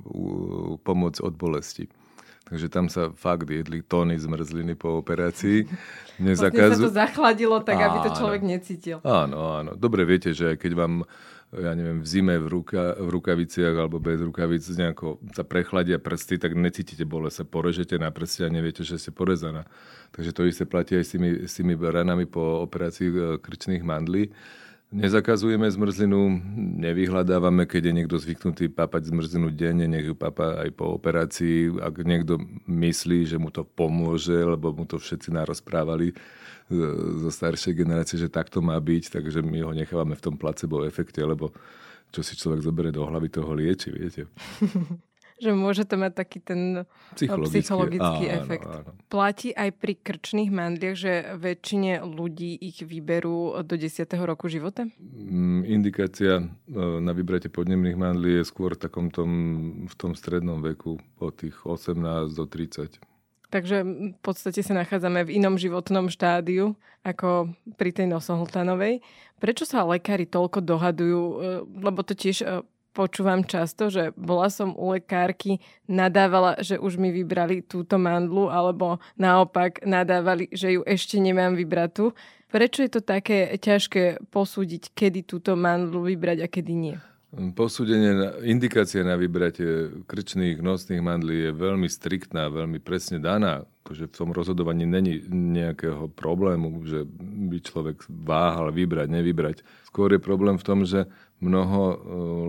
pomôcť 0.83 1.21
od 1.23 1.35
bolesti. 1.39 1.87
Takže 2.49 2.67
tam 2.73 2.91
sa 2.91 3.15
fakt 3.15 3.47
jedli 3.47 3.85
tóny 3.85 4.19
zmrzliny 4.19 4.75
po 4.75 4.99
operácii. 4.99 5.69
Nezakazu... 6.19 6.79
Vlastne 6.79 6.83
sa 6.83 6.89
to 6.89 6.93
zachladilo 6.93 7.57
tak, 7.63 7.79
áno, 7.79 7.87
aby 7.87 7.99
to 8.09 8.11
človek 8.17 8.43
necítil. 8.43 8.99
Áno, 9.07 9.61
áno. 9.61 9.73
Dobre 9.79 10.03
viete, 10.03 10.35
že 10.35 10.59
keď 10.59 10.73
vám 10.75 10.95
ja 11.51 11.75
neviem, 11.75 11.99
v 11.99 12.07
zime 12.07 12.39
v, 12.39 12.47
ruka, 12.47 12.95
v 12.95 13.11
rukaviciach 13.11 13.75
alebo 13.75 13.99
bez 13.99 14.23
rukavic 14.23 14.63
nejako 14.63 15.19
sa 15.35 15.43
prechladia 15.43 15.99
prsty, 15.99 16.39
tak 16.39 16.55
necítite 16.55 17.03
bole, 17.03 17.27
sa 17.27 17.43
porežete 17.43 17.99
na 17.99 18.15
prste 18.15 18.47
a 18.47 18.55
neviete, 18.55 18.87
že 18.87 19.03
ste 19.03 19.11
porezaná. 19.11 19.67
Takže 20.15 20.31
to 20.31 20.47
isté 20.47 20.63
platí 20.63 20.95
aj 20.95 21.05
s 21.07 21.11
tými, 21.19 21.31
s 21.51 21.53
tými 21.59 21.75
ranami 21.75 22.31
po 22.31 22.63
operácii 22.63 23.09
e, 23.11 23.15
krčných 23.43 23.83
mandlí. 23.83 24.31
Nezakazujeme 24.91 25.71
zmrzlinu, 25.71 26.43
nevyhľadávame, 26.83 27.63
keď 27.63 27.83
je 27.87 27.93
niekto 27.95 28.19
zvyknutý 28.19 28.67
papať 28.75 29.15
zmrzlinu 29.15 29.55
denne, 29.55 29.87
nech 29.87 30.03
ju 30.03 30.19
papa 30.19 30.67
aj 30.67 30.75
po 30.75 30.99
operácii. 30.99 31.79
Ak 31.79 32.03
niekto 32.03 32.43
myslí, 32.67 33.23
že 33.23 33.39
mu 33.39 33.55
to 33.55 33.63
pomôže, 33.63 34.35
lebo 34.35 34.75
mu 34.75 34.83
to 34.91 34.99
všetci 34.99 35.31
narozprávali 35.31 36.11
e, 36.11 36.15
zo 37.23 37.31
staršej 37.31 37.79
generácie, 37.79 38.19
že 38.19 38.27
takto 38.27 38.59
má 38.59 38.75
byť, 38.83 39.15
takže 39.15 39.47
my 39.47 39.63
ho 39.63 39.71
nechávame 39.71 40.19
v 40.19 40.25
tom 40.27 40.35
placebo 40.35 40.83
efekte, 40.83 41.23
lebo 41.23 41.55
čo 42.11 42.27
si 42.27 42.35
človek 42.35 42.67
zoberie 42.67 42.91
do 42.91 43.07
hlavy, 43.07 43.31
toho 43.31 43.55
lieči, 43.55 43.95
viete. 43.95 44.27
že 45.41 45.57
môže 45.57 45.89
to 45.89 45.97
mať 45.97 46.13
taký 46.13 46.39
ten 46.45 46.85
psychologický, 47.17 47.65
psychologický 47.65 48.25
áno, 48.29 48.37
efekt. 48.45 48.69
Áno. 48.69 48.93
Platí 49.09 49.57
aj 49.57 49.71
pri 49.81 49.97
krčných 49.97 50.53
mandliach, 50.53 50.97
že 50.97 51.13
väčšine 51.41 52.05
ľudí 52.05 52.61
ich 52.61 52.85
vyberú 52.85 53.65
do 53.65 53.75
10. 53.75 54.05
roku 54.29 54.53
života? 54.53 54.85
Mm, 55.01 55.65
indikácia 55.65 56.45
e, 56.45 56.45
na 57.01 57.17
vybratie 57.17 57.49
podnemných 57.49 57.97
mandlí 57.97 58.39
je 58.39 58.45
skôr 58.45 58.77
v 58.77 58.85
takom 58.85 59.09
tom, 59.09 59.31
v 59.89 59.95
tom 59.97 60.13
strednom 60.13 60.61
veku, 60.61 61.01
od 61.17 61.33
tých 61.33 61.57
18 61.65 62.37
do 62.37 62.45
30. 62.45 63.01
Takže 63.51 63.83
v 64.15 64.21
podstate 64.23 64.63
sa 64.63 64.79
nachádzame 64.79 65.27
v 65.27 65.43
inom 65.43 65.59
životnom 65.59 66.07
štádiu 66.07 66.79
ako 67.03 67.51
pri 67.75 67.91
tej 67.91 68.07
nosohltanovej. 68.07 69.03
Prečo 69.43 69.67
sa 69.67 69.83
lekári 69.83 70.31
toľko 70.31 70.63
dohadujú? 70.63 71.23
E, 71.23 71.37
lebo 71.83 72.07
to 72.07 72.15
tiež 72.15 72.47
e, 72.47 72.63
počúvam 72.93 73.47
často, 73.47 73.89
že 73.89 74.11
bola 74.19 74.51
som 74.51 74.75
u 74.75 74.93
lekárky, 74.95 75.63
nadávala, 75.87 76.59
že 76.61 76.77
už 76.77 76.99
mi 76.99 77.15
vybrali 77.15 77.63
túto 77.63 77.97
mandlu, 77.97 78.51
alebo 78.51 78.99
naopak 79.17 79.83
nadávali, 79.87 80.51
že 80.51 80.79
ju 80.79 80.83
ešte 80.85 81.19
nemám 81.23 81.55
vybratú. 81.55 82.13
Prečo 82.51 82.83
je 82.83 82.91
to 82.91 83.03
také 83.03 83.55
ťažké 83.63 84.27
posúdiť, 84.35 84.91
kedy 84.91 85.23
túto 85.23 85.55
mandlu 85.55 86.03
vybrať 86.03 86.39
a 86.43 86.49
kedy 86.51 86.73
nie? 86.75 86.97
Posúdenie, 87.31 88.43
indikácia 88.43 89.07
na 89.07 89.15
vybratie 89.15 90.03
krčných 90.11 90.59
nosných 90.59 90.99
mandlí 90.99 91.47
je 91.47 91.53
veľmi 91.55 91.87
striktná, 91.87 92.51
veľmi 92.51 92.83
presne 92.83 93.23
daná. 93.23 93.63
Akože 93.87 94.11
v 94.11 94.17
tom 94.19 94.35
rozhodovaní 94.35 94.83
není 94.83 95.23
nejakého 95.31 96.11
problému, 96.11 96.83
že 96.83 97.07
by 97.23 97.63
človek 97.63 98.03
váhal 98.11 98.75
vybrať, 98.75 99.07
nevybrať. 99.15 99.63
Skôr 99.87 100.11
je 100.11 100.19
problém 100.19 100.59
v 100.59 100.67
tom, 100.67 100.83
že 100.83 101.07
mnoho 101.41 101.83
e, 101.89 101.97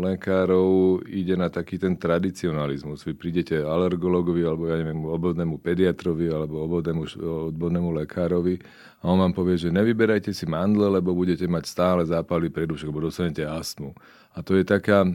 lekárov 0.04 1.00
ide 1.08 1.40
na 1.40 1.48
taký 1.48 1.80
ten 1.80 1.96
tradicionalizmus. 1.96 3.08
Vy 3.08 3.16
prídete 3.16 3.64
alergologovi, 3.64 4.44
alebo 4.44 4.68
ja 4.68 4.76
neviem, 4.76 5.00
obvodnému 5.00 5.64
pediatrovi, 5.64 6.28
alebo 6.28 6.68
obvodnému, 6.68 7.04
obvodnému 7.56 7.90
lekárovi 8.04 8.60
a 9.02 9.04
on 9.08 9.18
vám 9.18 9.34
povie, 9.34 9.58
že 9.58 9.74
nevyberajte 9.74 10.36
si 10.36 10.44
mandle, 10.44 10.92
lebo 10.92 11.16
budete 11.16 11.48
mať 11.48 11.64
stále 11.66 12.02
zápaly 12.04 12.52
predušek, 12.52 12.92
lebo 12.92 13.08
dostanete 13.08 13.48
astmu. 13.48 13.96
A 14.36 14.44
to 14.44 14.60
je 14.60 14.68
taká, 14.68 15.08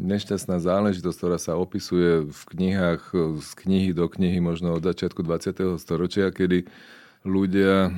nešťastná 0.00 0.56
záležitosť, 0.58 1.16
ktorá 1.20 1.36
sa 1.36 1.60
opisuje 1.60 2.24
v 2.24 2.40
knihách, 2.56 3.12
z 3.44 3.50
knihy 3.60 3.90
do 3.92 4.08
knihy 4.08 4.40
možno 4.40 4.80
od 4.80 4.82
začiatku 4.82 5.20
20. 5.20 5.76
storočia, 5.76 6.32
kedy 6.32 6.64
ľudia 7.22 7.92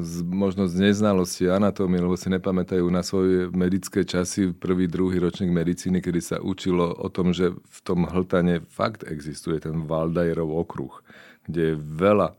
z, 0.00 0.24
možno 0.24 0.64
z 0.64 0.88
neznalosti 0.88 1.52
anatómie, 1.52 2.00
lebo 2.00 2.16
si 2.16 2.32
nepamätajú 2.32 2.88
na 2.88 3.04
svoje 3.04 3.52
medické 3.52 4.00
časy, 4.00 4.56
prvý, 4.56 4.88
druhý 4.88 5.20
ročník 5.20 5.52
medicíny, 5.52 6.00
kedy 6.00 6.20
sa 6.24 6.36
učilo 6.40 6.96
o 6.96 7.08
tom, 7.12 7.36
že 7.36 7.52
v 7.52 7.78
tom 7.84 8.08
hltane 8.08 8.64
fakt 8.72 9.04
existuje 9.04 9.60
ten 9.60 9.84
Valdajerov 9.84 10.48
okruh, 10.48 10.94
kde 11.44 11.76
je 11.76 11.76
veľa, 11.76 12.32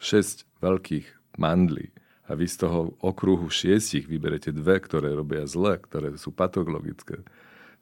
šesť 0.00 0.48
veľkých 0.58 1.38
mandlí 1.38 1.94
a 2.26 2.34
vy 2.34 2.46
z 2.46 2.56
toho 2.66 2.98
okruhu 2.98 3.46
šiestich 3.50 4.10
vyberete 4.10 4.50
dve, 4.50 4.82
ktoré 4.82 5.14
robia 5.14 5.46
zle, 5.46 5.78
ktoré 5.78 6.14
sú 6.18 6.34
patologické. 6.34 7.22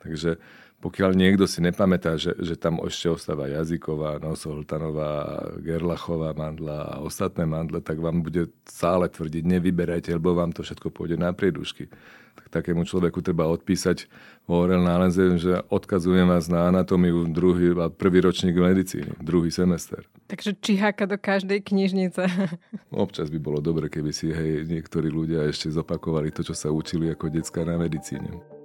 Takže 0.03 0.41
pokiaľ 0.79 1.11
niekto 1.19 1.51
si 1.51 1.59
nepamätá, 1.59 2.15
že, 2.15 2.39
že 2.39 2.55
tam 2.55 2.79
ešte 2.87 3.11
ostáva 3.11 3.51
jazyková, 3.51 4.23
nosohltanová, 4.23 5.43
gerlachová 5.59 6.31
mandla 6.39 6.87
a 6.87 7.03
ostatné 7.03 7.51
mandle, 7.51 7.83
tak 7.83 7.99
vám 7.99 8.23
bude 8.23 8.47
stále 8.63 9.11
tvrdiť, 9.11 9.43
nevyberajte, 9.43 10.15
lebo 10.15 10.39
vám 10.39 10.55
to 10.55 10.63
všetko 10.63 10.95
pôjde 10.95 11.19
na 11.19 11.35
priedušky 11.35 11.91
tak 12.39 12.63
takému 12.63 12.87
človeku 12.87 13.19
treba 13.19 13.51
odpísať 13.51 14.07
vo 14.47 14.63
orel 14.63 14.79
náleзе, 14.79 15.43
že 15.43 15.59
odkazujem 15.67 16.31
vás 16.31 16.47
na 16.47 16.71
anatómiu 16.71 17.27
druhý 17.27 17.75
a 17.75 17.91
prvý 17.91 18.23
ročník 18.23 18.55
medicíny, 18.55 19.19
druhý 19.19 19.51
semester. 19.51 20.07
Takže 20.31 20.55
čiháka 20.63 21.11
do 21.11 21.19
každej 21.19 21.67
knižnice. 21.67 22.23
Občas 22.95 23.27
by 23.35 23.39
bolo 23.43 23.59
dobre, 23.59 23.91
keby 23.91 24.15
si 24.15 24.31
hej, 24.31 24.63
niektorí 24.71 25.11
ľudia 25.11 25.51
ešte 25.51 25.67
zopakovali 25.75 26.31
to, 26.31 26.47
čo 26.47 26.55
sa 26.55 26.71
učili 26.71 27.11
ako 27.11 27.27
detská 27.27 27.67
na 27.67 27.75
medicíne. 27.75 28.58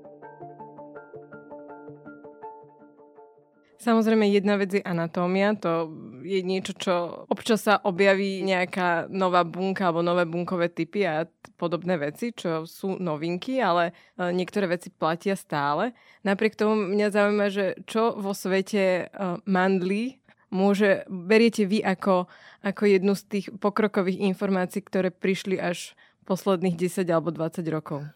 Samozrejme, 3.84 4.32
jedna 4.32 4.56
vec 4.56 4.80
je 4.80 4.80
anatómia, 4.80 5.60
to 5.60 5.92
je 6.24 6.40
niečo, 6.40 6.72
čo 6.72 6.94
občas 7.28 7.68
sa 7.68 7.84
objaví 7.84 8.40
nejaká 8.40 9.12
nová 9.12 9.44
bunka 9.44 9.92
alebo 9.92 10.00
nové 10.00 10.24
bunkové 10.24 10.72
typy 10.72 11.04
a 11.04 11.28
podobné 11.60 12.00
veci, 12.00 12.32
čo 12.32 12.64
sú 12.64 12.96
novinky, 12.96 13.60
ale 13.60 13.92
e, 14.16 14.32
niektoré 14.32 14.72
veci 14.72 14.88
platia 14.88 15.36
stále. 15.36 15.92
Napriek 16.24 16.56
tomu 16.56 16.80
mňa 16.80 17.08
zaujíma, 17.12 17.48
že 17.52 17.76
čo 17.84 18.16
vo 18.16 18.32
svete 18.32 18.84
e, 18.84 19.06
mandlí 19.44 20.24
môže, 20.48 21.04
beriete 21.12 21.68
vy 21.68 21.84
ako, 21.84 22.32
ako 22.64 22.84
jednu 22.88 23.20
z 23.20 23.24
tých 23.28 23.46
pokrokových 23.60 24.24
informácií, 24.32 24.80
ktoré 24.80 25.12
prišli 25.12 25.60
až 25.60 25.98
posledných 26.24 26.80
10 26.80 27.04
alebo 27.12 27.36
20 27.36 27.68
rokov? 27.68 28.08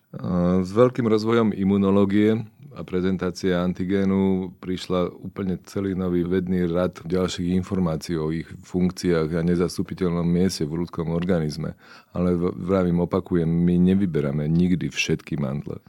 S 0.63 0.71
veľkým 0.71 1.03
rozvojom 1.11 1.51
imunológie 1.51 2.47
a 2.77 2.85
prezentácia 2.85 3.65
antigénu 3.65 4.53
prišla 4.61 5.09
úplne 5.09 5.57
celý 5.65 5.97
nový 5.97 6.21
vedný 6.21 6.69
rad 6.69 7.01
ďalších 7.01 7.57
informácií 7.57 8.13
o 8.21 8.29
ich 8.29 8.45
funkciách 8.45 9.33
a 9.33 9.41
nezastupiteľnom 9.41 10.21
mieste 10.21 10.61
v 10.61 10.85
ľudskom 10.85 11.09
organizme. 11.09 11.73
Ale 12.13 12.37
vravím, 12.37 13.01
opakujem, 13.01 13.49
my 13.49 13.81
nevyberáme 13.81 14.45
nikdy 14.45 14.93
všetky 14.93 15.41
mandle. 15.41 15.81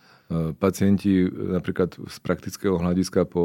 Pacienti 0.60 1.24
napríklad 1.24 1.96
z 2.04 2.16
praktického 2.20 2.76
hľadiska 2.76 3.24
po 3.24 3.44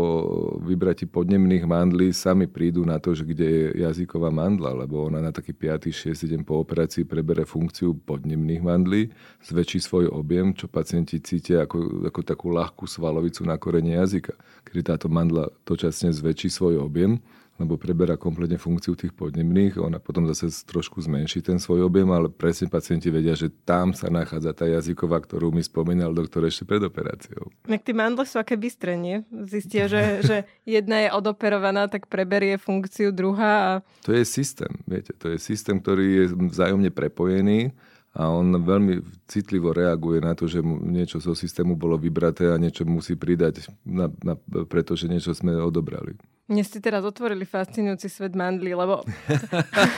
vybratí 0.60 1.08
podnemných 1.08 1.64
mandlí 1.64 2.12
sami 2.12 2.44
prídu 2.44 2.84
na 2.84 3.00
to, 3.00 3.16
že 3.16 3.24
kde 3.24 3.48
je 3.48 3.88
jazyková 3.88 4.28
mandla, 4.28 4.76
lebo 4.76 5.08
ona 5.08 5.24
na 5.24 5.32
taký 5.32 5.56
5. 5.56 5.88
6. 6.12 6.12
deň 6.12 6.44
po 6.44 6.60
operácii 6.60 7.08
prebere 7.08 7.48
funkciu 7.48 7.96
podnemných 8.04 8.60
mandlí, 8.60 9.16
zväčší 9.48 9.80
svoj 9.80 10.12
objem, 10.12 10.52
čo 10.52 10.68
pacienti 10.68 11.24
cítia 11.24 11.64
ako, 11.64 12.04
ako 12.12 12.20
takú 12.20 12.52
ľahkú 12.52 12.84
svalovicu 12.84 13.48
na 13.48 13.56
korene 13.56 13.96
jazyka. 14.04 14.36
Kedy 14.68 14.84
táto 14.84 15.08
mandla 15.08 15.48
dočasne 15.64 16.12
zväčší 16.12 16.52
svoj 16.52 16.84
objem, 16.84 17.24
lebo 17.62 17.78
preberá 17.78 18.18
kompletne 18.18 18.58
funkciu 18.58 18.98
tých 18.98 19.14
podnebných, 19.14 19.78
ona 19.78 20.02
potom 20.02 20.26
zase 20.26 20.50
trošku 20.66 20.98
zmenší 21.06 21.46
ten 21.46 21.62
svoj 21.62 21.86
objem, 21.86 22.10
ale 22.10 22.34
presne 22.34 22.66
pacienti 22.66 23.14
vedia, 23.14 23.38
že 23.38 23.54
tam 23.64 23.94
sa 23.94 24.10
nachádza 24.10 24.58
tá 24.58 24.66
jazyková, 24.66 25.22
ktorú 25.22 25.54
mi 25.54 25.62
spomínal 25.62 26.18
doktor 26.18 26.50
ešte 26.50 26.66
pred 26.66 26.82
operáciou. 26.82 27.54
Tak 27.70 27.86
tie 27.86 27.94
mandle 27.94 28.26
sú 28.26 28.42
aké 28.42 28.58
bystré, 28.58 28.98
nie? 28.98 29.22
Zistia, 29.46 29.86
že, 29.86 30.02
že 30.28 30.38
jedna 30.66 31.06
je 31.06 31.10
odoperovaná, 31.14 31.86
tak 31.86 32.10
preberie 32.10 32.58
funkciu 32.58 33.14
druhá. 33.14 33.54
A... 33.54 33.72
To 34.10 34.12
je 34.12 34.26
systém, 34.26 34.74
viete, 34.90 35.14
to 35.14 35.30
je 35.30 35.38
systém, 35.38 35.78
ktorý 35.78 36.26
je 36.26 36.26
vzájomne 36.34 36.90
prepojený 36.90 37.70
a 38.14 38.30
on 38.30 38.54
veľmi 38.62 39.26
citlivo 39.26 39.74
reaguje 39.74 40.22
na 40.22 40.38
to, 40.38 40.46
že 40.46 40.62
niečo 40.62 41.18
zo 41.18 41.34
systému 41.34 41.74
bolo 41.74 41.98
vybraté 41.98 42.54
a 42.54 42.62
niečo 42.62 42.86
musí 42.86 43.18
pridať, 43.18 43.66
na, 43.82 44.06
na, 44.22 44.38
pretože 44.70 45.10
niečo 45.10 45.34
sme 45.34 45.58
odobrali. 45.58 46.14
Mne 46.46 46.62
ste 46.62 46.78
teraz 46.78 47.02
otvorili 47.02 47.48
fascinujúci 47.48 48.12
svet 48.12 48.38
mandlí, 48.38 48.78
lebo... 48.78 49.02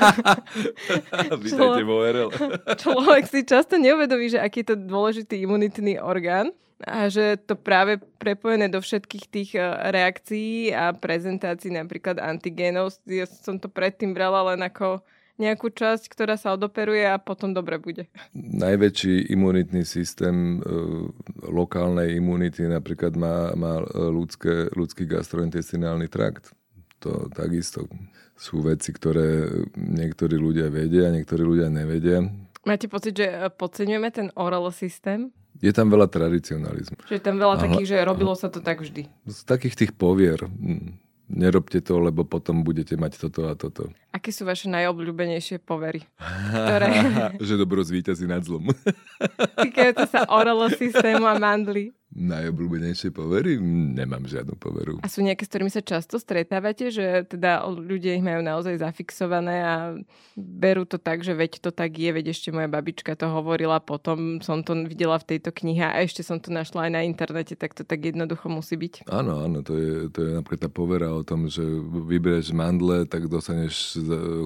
Vítajte 1.43 1.84
vo 1.84 2.06
RL. 2.06 2.32
človek 2.88 3.28
si 3.28 3.43
často 3.43 3.75
neuvedomí, 3.75 4.32
že 4.32 4.39
aký 4.39 4.63
je 4.63 4.71
to 4.71 4.78
dôležitý 4.80 5.36
imunitný 5.43 5.99
orgán 5.99 6.56
a 6.88 7.12
že 7.12 7.36
to 7.43 7.60
práve 7.60 7.99
prepojené 8.21 8.71
do 8.71 8.80
všetkých 8.80 9.25
tých 9.28 9.49
e, 9.58 9.63
reakcií 9.91 10.71
a 10.71 10.95
prezentácií 10.95 11.73
napríklad 11.73 12.21
antigénov. 12.21 12.95
Ja 13.10 13.28
som 13.28 13.60
to 13.60 13.67
predtým 13.67 14.15
brala 14.15 14.56
len 14.56 14.63
ako 14.63 15.04
nejakú 15.36 15.71
časť, 15.71 16.08
ktorá 16.08 16.39
sa 16.39 16.56
odoperuje 16.56 17.04
a 17.04 17.19
potom 17.19 17.52
dobre 17.52 17.76
bude. 17.80 18.08
Najväčší 18.36 19.32
imunitný 19.36 19.84
systém 19.84 20.60
e, 20.60 20.71
lokálnej 21.52 22.15
imunity 22.15 22.63
napríklad 22.67 23.19
má, 23.19 23.52
má 23.60 23.84
ľudské, 23.91 24.71
ľudský 24.71 25.04
gastrointestinálny 25.08 26.08
trakt. 26.08 26.56
To 27.04 27.28
takisto 27.36 27.86
sú 28.36 28.63
veci, 28.63 28.91
ktoré 28.95 29.48
niektorí 29.76 30.39
ľudia 30.39 30.71
vedia 30.71 31.12
a 31.12 31.15
niektorí 31.15 31.43
ľudia 31.43 31.67
nevedia. 31.71 32.24
Máte 32.65 32.89
pocit, 32.89 33.13
že 33.15 33.28
e, 33.28 33.52
podceňujeme 33.52 34.10
ten 34.10 34.28
oral 34.39 34.71
systém? 34.71 35.30
Je 35.63 35.71
tam 35.71 35.88
veľa 35.88 36.12
tradicionalizmu. 36.12 37.08
Že 37.08 37.15
je 37.15 37.24
tam 37.24 37.39
veľa 37.39 37.56
takých, 37.63 37.88
že 37.95 37.98
robilo 38.04 38.36
sa 38.36 38.52
to 38.52 38.60
tak 38.60 38.84
vždy. 38.84 39.08
Z 39.24 39.48
takých 39.48 39.76
tých 39.80 39.91
povier 39.95 40.43
nerobte 41.29 41.81
to, 41.81 41.97
lebo 41.97 42.23
potom 42.23 42.61
budete 42.61 42.95
mať 42.95 43.27
toto 43.27 43.49
a 43.49 43.53
toto. 43.57 43.89
Aké 44.13 44.29
sú 44.29 44.45
vaše 44.45 44.69
najobľúbenejšie 44.69 45.61
povery? 45.61 46.05
Ktoré... 46.51 46.88
že 47.47 47.59
dobro 47.59 47.81
zvýťazí 47.81 48.29
nad 48.29 48.45
zlom. 48.45 48.71
Týkajúce 49.59 50.05
sa 50.09 50.29
oralo 50.29 50.69
systému 50.71 51.25
a 51.25 51.35
mandly. 51.35 51.91
Najobľúbenejšie 52.15 53.12
povery? 53.12 53.60
Nemám 53.60 54.23
žiadnu 54.23 54.56
poveru. 54.56 55.04
A 55.04 55.12
sú 55.12 55.19
nejaké, 55.19 55.43
s 55.43 55.51
ktorými 55.51 55.67
sa 55.67 55.84
často 55.84 56.15
stretávate, 56.15 56.88
že 56.88 57.28
teda 57.28 57.67
ľudia 57.67 58.15
ich 58.15 58.23
majú 58.23 58.39
naozaj 58.39 58.80
zafixované 58.80 59.56
a 59.60 59.75
berú 60.39 60.88
to 60.88 60.95
tak, 60.95 61.28
že 61.28 61.36
veď 61.36 61.60
to 61.60 61.75
tak 61.75 61.99
je, 61.99 62.08
veď 62.15 62.32
ešte 62.32 62.56
moja 62.56 62.71
babička 62.71 63.19
to 63.19 63.28
hovorila, 63.28 63.84
potom 63.84 64.39
som 64.39 64.63
to 64.63 64.71
videla 64.88 65.19
v 65.19 65.36
tejto 65.36 65.51
knihe 65.51 65.84
a 65.84 65.99
ešte 66.08 66.23
som 66.23 66.39
to 66.39 66.56
našla 66.56 66.88
aj 66.88 66.91
na 66.95 67.01
internete, 67.04 67.60
tak 67.60 67.75
to 67.75 67.84
tak 67.84 67.99
jednoducho 67.99 68.47
musí 68.47 68.80
byť. 68.80 69.12
Áno, 69.12 69.43
áno, 69.43 69.60
to 69.60 69.75
je, 69.75 70.08
to 70.08 70.23
je 70.23 70.32
napríklad 70.39 70.67
tá 70.67 70.71
povera 70.71 71.12
o 71.12 71.19
tom, 71.28 71.51
že 71.51 71.67
vybereš 72.08 72.56
mandle, 72.56 73.04
tak 73.04 73.28
dostaneš 73.28 73.99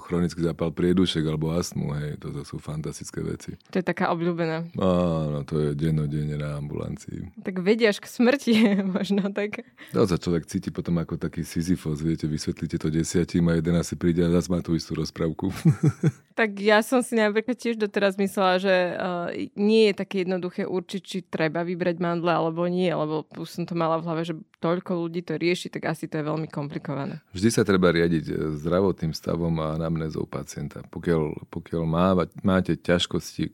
chronický 0.09 0.41
zápal 0.41 0.73
priedušek 0.73 1.21
alebo 1.21 1.53
astmu, 1.53 1.93
hej, 2.01 2.17
toto 2.17 2.41
sú 2.41 2.57
fantastické 2.57 3.21
veci. 3.21 3.53
To 3.69 3.77
je 3.77 3.85
taká 3.85 4.09
obľúbená. 4.09 4.73
Áno, 4.73 5.45
to 5.45 5.61
je 5.61 5.77
dennodenne 5.77 6.33
na 6.33 6.57
ambulancii. 6.57 7.37
Tak 7.45 7.58
vedia 7.61 7.93
až 7.93 8.01
k 8.03 8.07
smrti, 8.09 8.53
možno 8.97 9.29
tak. 9.31 9.63
No, 9.91 10.07
sa 10.07 10.17
človek 10.17 10.47
cíti 10.49 10.71
potom 10.71 10.97
ako 10.99 11.19
taký 11.19 11.45
Sisyfos, 11.45 12.01
viete, 12.01 12.25
vysvetlíte 12.25 12.77
to 12.79 12.89
desiatím 12.89 13.51
a 13.51 13.59
jeden 13.59 13.75
asi 13.77 13.95
príde 13.95 14.25
a 14.25 14.33
zase 14.33 14.49
má 14.49 14.63
tú 14.63 14.73
istú 14.73 14.95
rozprávku. 14.97 15.51
tak 16.39 16.55
ja 16.63 16.79
som 16.79 17.03
si 17.03 17.19
napríklad 17.19 17.59
tiež 17.59 17.75
doteraz 17.75 18.15
myslela, 18.15 18.63
že 18.63 18.75
uh, 18.95 19.27
nie 19.59 19.91
je 19.91 19.93
také 19.99 20.23
jednoduché 20.23 20.63
určiť, 20.63 21.01
či 21.03 21.17
treba 21.27 21.67
vybrať 21.67 21.99
mandle 21.99 22.31
alebo 22.31 22.63
nie, 22.71 22.87
lebo 22.87 23.27
som 23.43 23.67
to 23.67 23.75
mala 23.75 23.99
v 23.99 24.05
hlave, 24.07 24.23
že 24.23 24.39
toľko 24.63 25.07
ľudí 25.07 25.23
to 25.23 25.35
rieši, 25.35 25.67
tak 25.67 25.91
asi 25.91 26.07
to 26.07 26.19
je 26.19 26.27
veľmi 26.27 26.47
komplikované. 26.47 27.19
Vždy 27.35 27.49
sa 27.51 27.63
treba 27.67 27.91
riadiť 27.91 28.25
e, 28.31 28.33
zdravotným 28.59 29.11
stavom 29.15 29.55
a 29.59 29.75
anamnézou 29.79 30.27
pacienta. 30.27 30.83
Pokiaľ, 30.91 31.51
pokiaľ 31.51 31.83
má, 31.83 32.15
máte 32.43 32.75
ťažkosti, 32.75 33.43
e, 33.47 33.51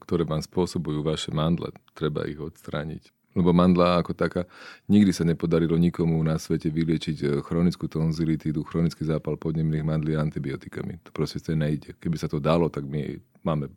ktoré 0.00 0.24
vám 0.24 0.44
spôsobujú 0.44 1.04
vaše 1.04 1.32
mandle, 1.32 1.72
treba 1.96 2.24
ich 2.28 2.40
odstrániť. 2.40 3.21
Lebo 3.32 3.50
mandla 3.56 4.04
ako 4.04 4.12
taká, 4.12 4.44
nikdy 4.88 5.10
sa 5.12 5.24
nepodarilo 5.24 5.74
nikomu 5.80 6.20
na 6.20 6.36
svete 6.36 6.68
vyliečiť 6.68 7.16
eh, 7.24 7.28
chronickú 7.40 7.88
tonzilitídu, 7.88 8.64
chronický 8.64 9.08
zápal 9.08 9.40
podnemných 9.40 9.84
mandlí 9.84 10.12
antibiotikami. 10.16 11.00
To 11.08 11.10
proste 11.10 11.40
to 11.40 11.56
nejde. 11.56 11.96
Keby 11.96 12.16
sa 12.20 12.28
to 12.28 12.36
dalo, 12.38 12.68
tak 12.68 12.84
my 12.84 13.16
máme 13.40 13.72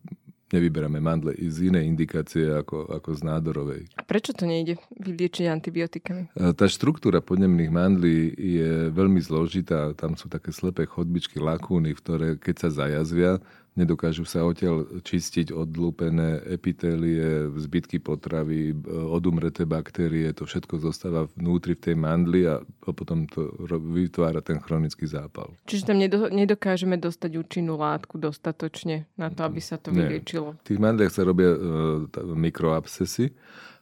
nevyberáme 0.53 1.01
mandle 1.01 1.33
i 1.33 1.49
z 1.49 1.73
inej 1.73 1.89
indikácie 1.89 2.45
ako, 2.53 2.85
ako 3.01 3.09
z 3.17 3.21
nádorovej. 3.25 3.81
A 3.97 4.05
prečo 4.05 4.31
to 4.31 4.45
nejde 4.45 4.77
vyliečiť 4.93 5.49
antibiotikami? 5.49 6.29
E, 6.31 6.53
tá 6.53 6.69
štruktúra 6.69 7.19
podnemných 7.19 7.71
mandlí 7.73 8.17
je 8.37 8.93
veľmi 8.93 9.17
zložitá. 9.25 9.91
Tam 9.97 10.13
sú 10.13 10.29
také 10.29 10.53
slepé 10.53 10.85
chodbičky, 10.85 11.41
lakúny, 11.41 11.97
v 11.97 12.01
ktoré 12.01 12.27
keď 12.37 12.55
sa 12.61 12.69
zajazvia, 12.85 13.41
nedokážu 13.75 14.23
sa 14.23 14.47
odtiaľ 14.47 15.03
čistiť 15.03 15.51
odlúpené 15.51 16.41
epitélie, 16.47 17.51
zbytky 17.59 17.99
potravy, 17.99 18.71
e, 18.71 18.75
odumreté 18.87 19.67
baktérie, 19.67 20.31
to 20.31 20.47
všetko 20.47 20.79
zostáva 20.79 21.27
vnútri 21.35 21.75
v 21.75 21.91
tej 21.91 21.95
mandli 21.99 22.47
a 22.47 22.63
potom 22.81 23.27
to 23.27 23.51
vytvára 23.91 24.39
ten 24.39 24.63
chronický 24.63 25.05
zápal. 25.05 25.51
Čiže 25.67 25.91
tam 25.91 25.99
nedokážeme 26.31 26.95
dostať 26.95 27.31
účinnú 27.35 27.75
látku 27.75 28.15
dostatočne 28.15 29.11
na 29.19 29.27
to, 29.27 29.43
aby 29.43 29.59
sa 29.59 29.75
to 29.75 29.91
vyliečilo? 29.91 30.55
V 30.63 30.67
tých 30.71 30.81
mandliach 30.81 31.11
sa 31.11 31.27
robia 31.27 31.51
uh, 31.51 32.07
mikroabsesy 32.33 33.35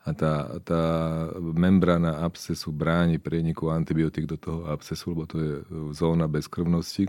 a 0.03 0.11
tá, 0.11 0.59
tá 0.67 0.83
membrána 1.39 2.27
abscesu 2.27 2.75
bráni 2.75 3.23
preniku 3.23 3.71
antibiotík 3.71 4.27
do 4.27 4.35
toho 4.35 4.67
abscesu, 4.67 5.15
lebo 5.15 5.23
to 5.23 5.37
je 5.39 5.53
zóna 5.95 6.27
bezkrvnosti. 6.27 7.07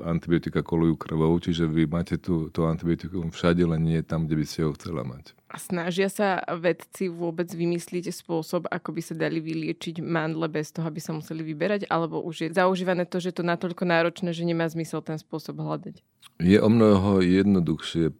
Antibiotika 0.00 0.64
kolujú 0.64 0.96
krvou, 0.96 1.36
čiže 1.36 1.68
vy 1.68 1.84
máte 1.84 2.16
tu, 2.16 2.48
to 2.56 2.64
antibiotikum 2.64 3.28
všade, 3.28 3.60
len 3.68 3.84
nie 3.84 4.00
tam, 4.00 4.24
kde 4.24 4.36
by 4.40 4.44
ste 4.48 4.64
ho 4.64 4.72
chcela 4.72 5.04
mať. 5.04 5.36
A 5.52 5.60
snažia 5.60 6.08
sa 6.08 6.40
vedci 6.56 7.12
vôbec 7.12 7.52
vymyslieť 7.52 8.08
spôsob, 8.08 8.64
ako 8.72 8.96
by 8.96 9.02
sa 9.04 9.12
dali 9.12 9.44
vyliečiť 9.44 10.00
mandle 10.00 10.48
bez 10.48 10.72
toho, 10.72 10.88
aby 10.88 11.04
sa 11.04 11.12
museli 11.12 11.44
vyberať? 11.44 11.84
Alebo 11.92 12.24
už 12.24 12.48
je 12.48 12.56
zaužívané 12.56 13.04
to, 13.04 13.20
že 13.20 13.36
to 13.36 13.44
natoľko 13.44 13.84
náročné, 13.84 14.32
že 14.32 14.48
nemá 14.48 14.64
zmysel 14.72 15.04
ten 15.04 15.20
spôsob 15.20 15.60
hľadať? 15.60 16.00
Je 16.40 16.56
o 16.56 16.68
mnoho 16.72 17.20
jednoduchšie 17.20 18.08
e, 18.08 18.14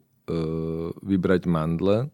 vybrať 1.01 1.49
mandle, 1.49 2.13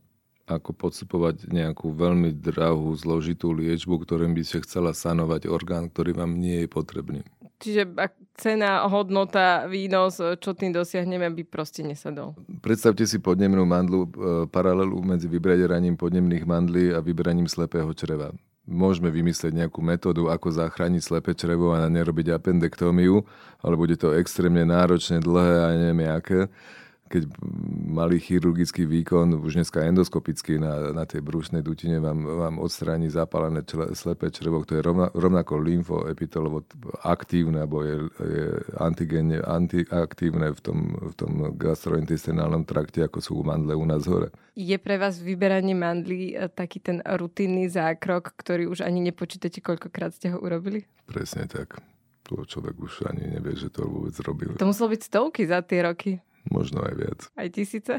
ako 0.58 0.76
podstupovať 0.76 1.48
nejakú 1.48 1.92
veľmi 1.92 2.34
drahú, 2.34 2.92
zložitú 2.98 3.52
liečbu, 3.54 4.02
ktorým 4.02 4.36
by 4.36 4.42
ste 4.42 4.64
chcela 4.64 4.92
sanovať 4.92 5.48
orgán, 5.48 5.88
ktorý 5.88 6.16
vám 6.16 6.36
nie 6.36 6.64
je 6.64 6.68
potrebný. 6.68 7.20
Čiže 7.62 7.94
cena, 8.34 8.82
hodnota, 8.90 9.70
výnos, 9.70 10.18
čo 10.18 10.50
tým 10.50 10.74
dosiahneme, 10.74 11.30
by 11.30 11.42
proste 11.46 11.86
nesadol. 11.86 12.34
Predstavte 12.58 13.06
si 13.06 13.22
podnemnú 13.22 13.62
mandlu, 13.62 14.02
e, 14.02 14.10
paralelu 14.50 14.98
medzi 14.98 15.30
vyberaním 15.30 15.94
podnemných 15.94 16.42
mandlí 16.42 16.90
a 16.90 16.98
vyberaním 16.98 17.46
slepého 17.46 17.86
čreva. 17.94 18.34
Môžeme 18.66 19.14
vymyslieť 19.14 19.54
nejakú 19.54 19.78
metódu, 19.78 20.26
ako 20.26 20.58
zachrániť 20.58 21.02
slepé 21.02 21.38
črevo 21.38 21.70
a 21.70 21.86
nerobiť 21.86 22.34
appendektómiu, 22.34 23.22
ale 23.62 23.74
bude 23.78 23.94
to 23.94 24.10
extrémne 24.10 24.66
náročne, 24.66 25.22
dlhé 25.22 25.54
a 25.62 25.68
neviem 25.78 26.02
aké 26.10 26.50
keď 27.12 27.28
malý 27.92 28.16
chirurgický 28.16 28.88
výkon, 28.88 29.36
už 29.36 29.60
dneska 29.60 29.84
endoskopický 29.84 30.56
na, 30.56 30.96
na 30.96 31.04
tej 31.04 31.20
brúšnej 31.20 31.60
dutine 31.60 32.00
vám, 32.00 32.24
vám 32.24 32.56
odstráni 32.56 33.12
zapálené 33.12 33.60
čle, 33.68 33.92
slepé 33.92 34.32
črevo, 34.32 34.64
to 34.64 34.80
je 34.80 34.82
rovna, 34.82 35.12
rovnako 35.12 35.60
lymfoepitelovo 35.60 36.64
aktívne, 37.04 37.68
alebo 37.68 37.84
je, 37.84 37.96
je 38.16 38.46
antigénne 38.80 39.44
antiaktívne 39.44 40.56
v 40.56 40.60
tom, 40.64 40.78
v 40.96 41.14
tom 41.20 41.32
gastrointestinálnom 41.52 42.64
trakte, 42.64 43.04
ako 43.04 43.18
sú 43.20 43.32
mandle 43.44 43.76
u 43.76 43.84
nás 43.84 44.08
hore. 44.08 44.32
Je 44.56 44.76
pre 44.80 44.96
vás 44.96 45.20
vyberanie 45.20 45.76
mandlí 45.76 46.32
e, 46.32 46.48
taký 46.48 46.80
ten 46.80 47.04
rutinný 47.04 47.68
zákrok, 47.68 48.32
ktorý 48.40 48.72
už 48.72 48.88
ani 48.88 49.04
nepočítate, 49.04 49.60
koľkokrát 49.60 50.16
ste 50.16 50.32
ho 50.32 50.40
urobili? 50.40 50.88
Presne 51.04 51.44
tak. 51.44 51.84
To 52.30 52.46
človek 52.48 52.78
už 52.78 53.12
ani 53.12 53.36
nevie, 53.36 53.52
že 53.58 53.68
to 53.68 53.84
vôbec 53.84 54.16
robil. 54.24 54.56
To 54.56 54.70
muselo 54.70 54.88
byť 54.94 55.00
stovky 55.04 55.42
za 55.44 55.60
tie 55.60 55.84
roky. 55.84 56.22
Možno 56.52 56.84
aj 56.84 56.94
viac. 57.00 57.20
Aj 57.32 57.48
tisíce? 57.48 57.96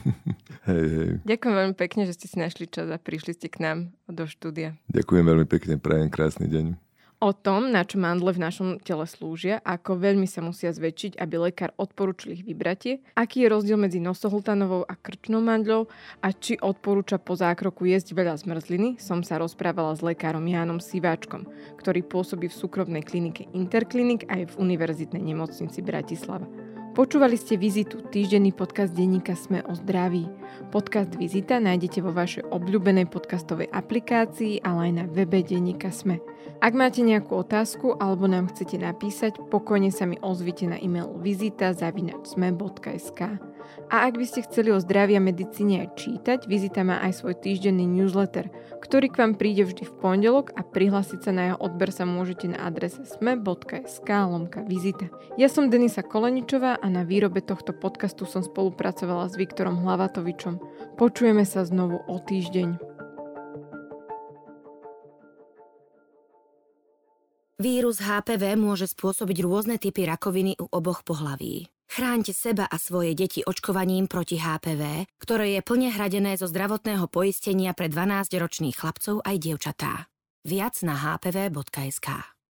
hej, 0.70 0.84
hej. 0.94 1.10
Ďakujem 1.26 1.54
veľmi 1.58 1.74
pekne, 1.74 2.06
že 2.06 2.14
ste 2.14 2.30
si 2.30 2.38
našli 2.38 2.70
čas 2.70 2.86
a 2.86 3.02
prišli 3.02 3.34
ste 3.34 3.50
k 3.50 3.58
nám 3.58 3.78
do 4.06 4.30
štúdia. 4.30 4.78
Ďakujem 4.94 5.24
veľmi 5.26 5.46
pekne, 5.50 5.74
prajem 5.74 6.06
krásny 6.06 6.46
deň. 6.46 6.78
O 7.20 7.36
tom, 7.36 7.68
na 7.68 7.84
čo 7.84 8.00
mandle 8.00 8.32
v 8.32 8.40
našom 8.40 8.80
tele 8.80 9.04
slúžia, 9.04 9.60
ako 9.60 10.00
veľmi 10.00 10.24
sa 10.24 10.40
musia 10.40 10.72
zväčšiť, 10.72 11.20
aby 11.20 11.52
lekár 11.52 11.68
odporúčil 11.76 12.32
ich 12.32 12.40
vybratie, 12.48 13.04
aký 13.12 13.44
je 13.44 13.52
rozdiel 13.52 13.76
medzi 13.76 14.00
nosohltanovou 14.00 14.88
a 14.88 14.96
krčnou 14.96 15.44
mandľou 15.44 15.84
a 16.24 16.28
či 16.32 16.56
odporúča 16.56 17.20
po 17.20 17.36
zákroku 17.36 17.84
jesť 17.84 18.16
veľa 18.16 18.40
zmrzliny, 18.40 18.96
som 18.96 19.20
sa 19.20 19.36
rozprávala 19.36 19.92
s 19.92 20.00
lekárom 20.00 20.48
Jánom 20.48 20.80
Siváčkom, 20.80 21.44
ktorý 21.76 22.00
pôsobí 22.08 22.48
v 22.48 22.56
súkromnej 22.56 23.04
klinike 23.04 23.52
Interklinik 23.52 24.24
aj 24.32 24.56
v 24.56 24.72
Univerzitnej 24.72 25.20
nemocnici 25.20 25.84
Bratislava. 25.84 26.48
Počúvali 26.90 27.38
ste 27.38 27.54
Vizitu, 27.54 28.02
týždenný 28.02 28.50
podcast 28.50 28.90
denníka 28.90 29.38
Sme 29.38 29.62
o 29.62 29.78
zdraví. 29.78 30.26
Podcast 30.74 31.14
Vizita 31.14 31.62
nájdete 31.62 32.02
vo 32.02 32.10
vašej 32.10 32.50
obľúbenej 32.50 33.06
podcastovej 33.06 33.70
aplikácii, 33.70 34.58
ale 34.66 34.90
aj 34.90 34.92
na 34.98 35.06
webe 35.06 35.38
denníka 35.38 35.94
Sme. 35.94 36.18
Ak 36.58 36.74
máte 36.74 37.06
nejakú 37.06 37.46
otázku 37.46 37.94
alebo 37.94 38.26
nám 38.26 38.50
chcete 38.50 38.74
napísať, 38.82 39.38
pokojne 39.38 39.94
sa 39.94 40.02
mi 40.02 40.18
ozvite 40.18 40.66
na 40.66 40.82
e-mail 40.82 41.14
vizita.sme.sk. 41.22 43.20
A 43.90 44.06
ak 44.06 44.18
by 44.18 44.26
ste 44.26 44.46
chceli 44.46 44.70
o 44.70 44.78
zdraví 44.78 45.18
a 45.18 45.22
medicíne 45.22 45.86
aj 45.86 45.98
čítať, 45.98 46.38
Vizita 46.46 46.86
má 46.86 47.02
aj 47.02 47.22
svoj 47.22 47.34
týždenný 47.38 47.84
newsletter, 47.86 48.48
ktorý 48.80 49.12
k 49.12 49.18
vám 49.20 49.32
príde 49.36 49.66
vždy 49.66 49.88
v 49.88 49.96
pondelok 49.98 50.52
a 50.56 50.62
prihlásiť 50.62 51.20
sa 51.20 51.32
na 51.34 51.42
jeho 51.52 51.58
odber 51.58 51.90
sa 51.92 52.08
môžete 52.08 52.50
na 52.52 52.64
adrese 52.64 53.02
sme.sk 53.04 54.08
lomka 54.08 54.62
vizita. 54.64 55.10
Ja 55.36 55.50
som 55.50 55.68
Denisa 55.68 56.00
Koleničová 56.06 56.78
a 56.80 56.86
na 56.88 57.02
výrobe 57.02 57.42
tohto 57.44 57.74
podcastu 57.76 58.24
som 58.24 58.44
spolupracovala 58.46 59.28
s 59.28 59.34
Viktorom 59.34 59.82
Hlavatovičom. 59.82 60.58
Počujeme 60.96 61.42
sa 61.42 61.66
znovu 61.66 62.00
o 62.04 62.16
týždeň. 62.18 62.90
Vírus 67.60 68.00
HPV 68.00 68.56
môže 68.56 68.88
spôsobiť 68.88 69.44
rôzne 69.44 69.76
typy 69.76 70.08
rakoviny 70.08 70.56
u 70.56 70.64
oboch 70.72 71.04
pohlaví. 71.04 71.68
Chráňte 71.90 72.30
seba 72.30 72.70
a 72.70 72.78
svoje 72.78 73.18
deti 73.18 73.42
očkovaním 73.42 74.06
proti 74.06 74.38
HPV, 74.38 75.10
ktoré 75.18 75.58
je 75.58 75.60
plne 75.66 75.90
hradené 75.90 76.38
zo 76.38 76.46
zdravotného 76.46 77.10
poistenia 77.10 77.74
pre 77.74 77.90
12-ročných 77.90 78.78
chlapcov 78.78 79.26
aj 79.26 79.36
dievčatá. 79.42 80.06
Viac 80.46 80.78
na 80.86 80.94
hpv.sk 80.94 82.39